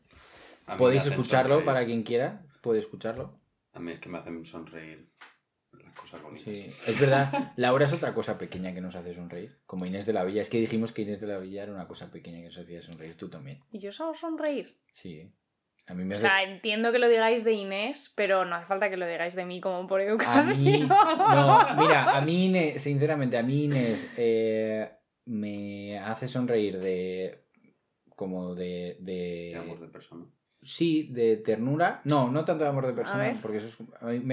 Podéis 0.77 1.05
escucharlo 1.05 1.55
sonreír. 1.55 1.65
para 1.65 1.85
quien 1.85 2.03
quiera. 2.03 2.45
Puede 2.61 2.79
escucharlo. 2.79 3.39
A 3.73 3.79
mí 3.79 3.91
es 3.91 3.99
que 3.99 4.09
me 4.09 4.17
hacen 4.19 4.45
sonreír 4.45 5.11
cosas 5.99 6.21
bonitas. 6.21 6.57
Sí. 6.57 6.73
Es 6.87 6.99
verdad, 6.99 7.53
Laura 7.57 7.85
es 7.85 7.93
otra 7.93 8.13
cosa 8.13 8.37
pequeña 8.37 8.73
que 8.73 8.81
nos 8.81 8.95
hace 8.95 9.13
sonreír. 9.13 9.57
Como 9.65 9.85
Inés 9.85 10.05
de 10.05 10.13
la 10.13 10.23
Villa. 10.23 10.41
Es 10.41 10.49
que 10.49 10.59
dijimos 10.59 10.91
que 10.91 11.01
Inés 11.03 11.19
de 11.19 11.27
la 11.27 11.37
Villa 11.37 11.63
era 11.63 11.73
una 11.73 11.87
cosa 11.87 12.11
pequeña 12.11 12.39
que 12.39 12.45
nos 12.45 12.57
hacía 12.57 12.81
sonreír. 12.81 13.15
Tú 13.17 13.29
también. 13.29 13.59
¿Y 13.71 13.79
yo 13.79 13.89
os 13.89 13.99
hago 14.01 14.13
sonreír? 14.13 14.77
Sí. 14.93 15.31
A 15.87 15.93
mí 15.95 16.03
me 16.05 16.13
O 16.13 16.17
hace... 16.17 16.21
sea, 16.27 16.43
entiendo 16.43 16.91
que 16.91 16.99
lo 16.99 17.09
digáis 17.09 17.43
de 17.43 17.53
Inés, 17.53 18.13
pero 18.15 18.45
no 18.45 18.55
hace 18.55 18.67
falta 18.67 18.89
que 18.91 18.97
lo 18.97 19.07
digáis 19.07 19.35
de 19.35 19.45
mí 19.45 19.59
como 19.59 19.87
por 19.87 19.99
A 20.01 20.03
educación. 20.03 20.61
mí, 20.63 20.79
no, 20.81 21.75
mira, 21.77 22.15
a 22.15 22.21
mí 22.21 22.45
Inés, 22.45 22.81
sinceramente, 22.81 23.37
a 23.37 23.43
mí 23.43 23.63
Inés 23.63 24.07
eh, 24.15 24.87
me 25.25 25.97
hace 25.97 26.27
sonreír 26.27 26.79
de, 26.79 27.43
como 28.15 28.53
de, 28.53 28.97
de, 28.99 29.49
De 29.51 29.55
amor 29.55 29.79
de 29.79 29.87
persona. 29.87 30.25
sí, 30.61 31.09
de 31.11 31.37
ternura, 31.37 32.01
no, 32.03 32.29
no 32.29 32.45
tanto 32.45 32.65
de 32.65 32.69
amor 32.69 32.85
de 32.85 32.93
persona, 32.93 33.35
porque 33.41 33.57
eso 33.57 33.67
es, 33.67 34.23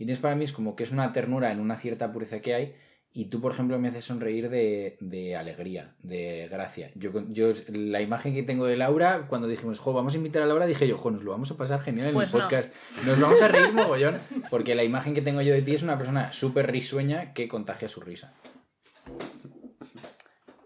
Inés 0.00 0.18
para 0.18 0.34
mí 0.34 0.44
es 0.44 0.52
como 0.52 0.74
que 0.74 0.82
es 0.82 0.90
una 0.90 1.12
ternura 1.12 1.52
en 1.52 1.60
una 1.60 1.76
cierta 1.76 2.10
pureza 2.10 2.40
que 2.40 2.54
hay, 2.54 2.74
y 3.12 3.24
tú, 3.24 3.40
por 3.40 3.52
ejemplo, 3.52 3.76
me 3.80 3.88
haces 3.88 4.04
sonreír 4.04 4.48
de, 4.50 4.96
de 5.00 5.34
alegría, 5.34 5.94
de 5.98 6.46
gracia. 6.48 6.90
Yo, 6.94 7.10
yo, 7.28 7.50
la 7.74 8.00
imagen 8.00 8.34
que 8.34 8.44
tengo 8.44 8.66
de 8.66 8.76
Laura, 8.76 9.26
cuando 9.28 9.48
dijimos, 9.48 9.80
jo, 9.80 9.92
vamos 9.92 10.14
a 10.14 10.16
invitar 10.16 10.42
a 10.42 10.46
Laura, 10.46 10.64
dije 10.64 10.86
yo, 10.86 10.96
jo, 10.96 11.10
nos 11.10 11.24
lo 11.24 11.32
vamos 11.32 11.50
a 11.50 11.56
pasar 11.56 11.80
genial 11.80 12.08
en 12.08 12.14
Pues 12.14 12.32
el 12.32 12.38
no. 12.38 12.44
podcast. 12.44 12.72
Nos 13.04 13.18
vamos 13.18 13.42
a 13.42 13.48
reír 13.48 13.72
mogollón, 13.72 14.20
porque 14.48 14.76
la 14.76 14.84
imagen 14.84 15.12
que 15.12 15.22
tengo 15.22 15.42
yo 15.42 15.52
de 15.52 15.62
ti 15.62 15.74
es 15.74 15.82
una 15.82 15.98
persona 15.98 16.32
súper 16.32 16.70
risueña 16.70 17.32
que 17.32 17.48
contagia 17.48 17.88
su 17.88 18.00
risa. 18.00 18.32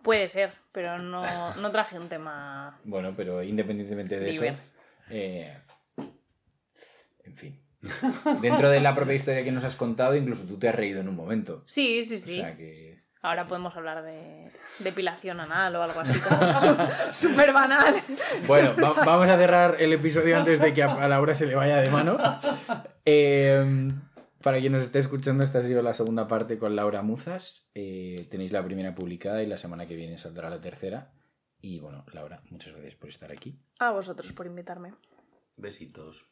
Puede 0.02 0.28
ser, 0.28 0.52
pero 0.70 0.98
no, 0.98 1.22
no 1.54 1.70
traje 1.70 1.98
un 1.98 2.10
tema. 2.10 2.78
Bueno, 2.84 3.14
pero 3.16 3.42
independientemente 3.42 4.20
de 4.20 4.28
eso, 4.30 4.44
eh, 5.08 5.56
en 7.24 7.34
fin. 7.34 7.63
Dentro 8.40 8.70
de 8.70 8.80
la 8.80 8.94
propia 8.94 9.14
historia 9.14 9.44
que 9.44 9.52
nos 9.52 9.64
has 9.64 9.76
contado, 9.76 10.14
incluso 10.16 10.44
tú 10.44 10.58
te 10.58 10.68
has 10.68 10.74
reído 10.74 11.00
en 11.00 11.08
un 11.08 11.16
momento. 11.16 11.62
Sí, 11.66 12.02
sí, 12.02 12.14
O 12.14 12.18
sí. 12.18 12.34
sea 12.36 12.56
que... 12.56 12.94
Ahora 13.22 13.46
podemos 13.46 13.74
hablar 13.74 14.02
de 14.04 14.50
depilación 14.80 15.40
anal 15.40 15.74
o 15.76 15.82
algo 15.82 16.00
así 16.00 16.18
como 16.20 16.52
su- 16.52 16.76
súper 17.28 17.52
banal. 17.54 17.94
Bueno, 18.46 18.74
va- 18.76 18.92
vamos 19.04 19.28
a 19.30 19.38
cerrar 19.38 19.76
el 19.80 19.92
episodio 19.94 20.36
antes 20.38 20.60
de 20.60 20.74
que 20.74 20.82
a, 20.82 20.92
a 20.92 21.08
Laura 21.08 21.34
se 21.34 21.46
le 21.46 21.54
vaya 21.54 21.78
de 21.78 21.88
mano. 21.88 22.18
Eh, 23.06 23.88
para 24.42 24.60
quien 24.60 24.72
nos 24.72 24.82
esté 24.82 24.98
escuchando, 24.98 25.42
esta 25.42 25.60
ha 25.60 25.62
sido 25.62 25.80
la 25.80 25.94
segunda 25.94 26.28
parte 26.28 26.58
con 26.58 26.76
Laura 26.76 27.00
Muzas. 27.00 27.66
Eh, 27.74 28.26
tenéis 28.30 28.52
la 28.52 28.62
primera 28.62 28.94
publicada 28.94 29.42
y 29.42 29.46
la 29.46 29.56
semana 29.56 29.86
que 29.86 29.96
viene 29.96 30.18
saldrá 30.18 30.50
la 30.50 30.60
tercera. 30.60 31.12
Y 31.62 31.78
bueno, 31.80 32.04
Laura, 32.12 32.42
muchas 32.50 32.74
gracias 32.74 32.94
por 32.94 33.08
estar 33.08 33.32
aquí. 33.32 33.58
A 33.78 33.90
vosotros 33.90 34.30
por 34.34 34.44
invitarme. 34.44 34.92
Besitos. 35.56 36.26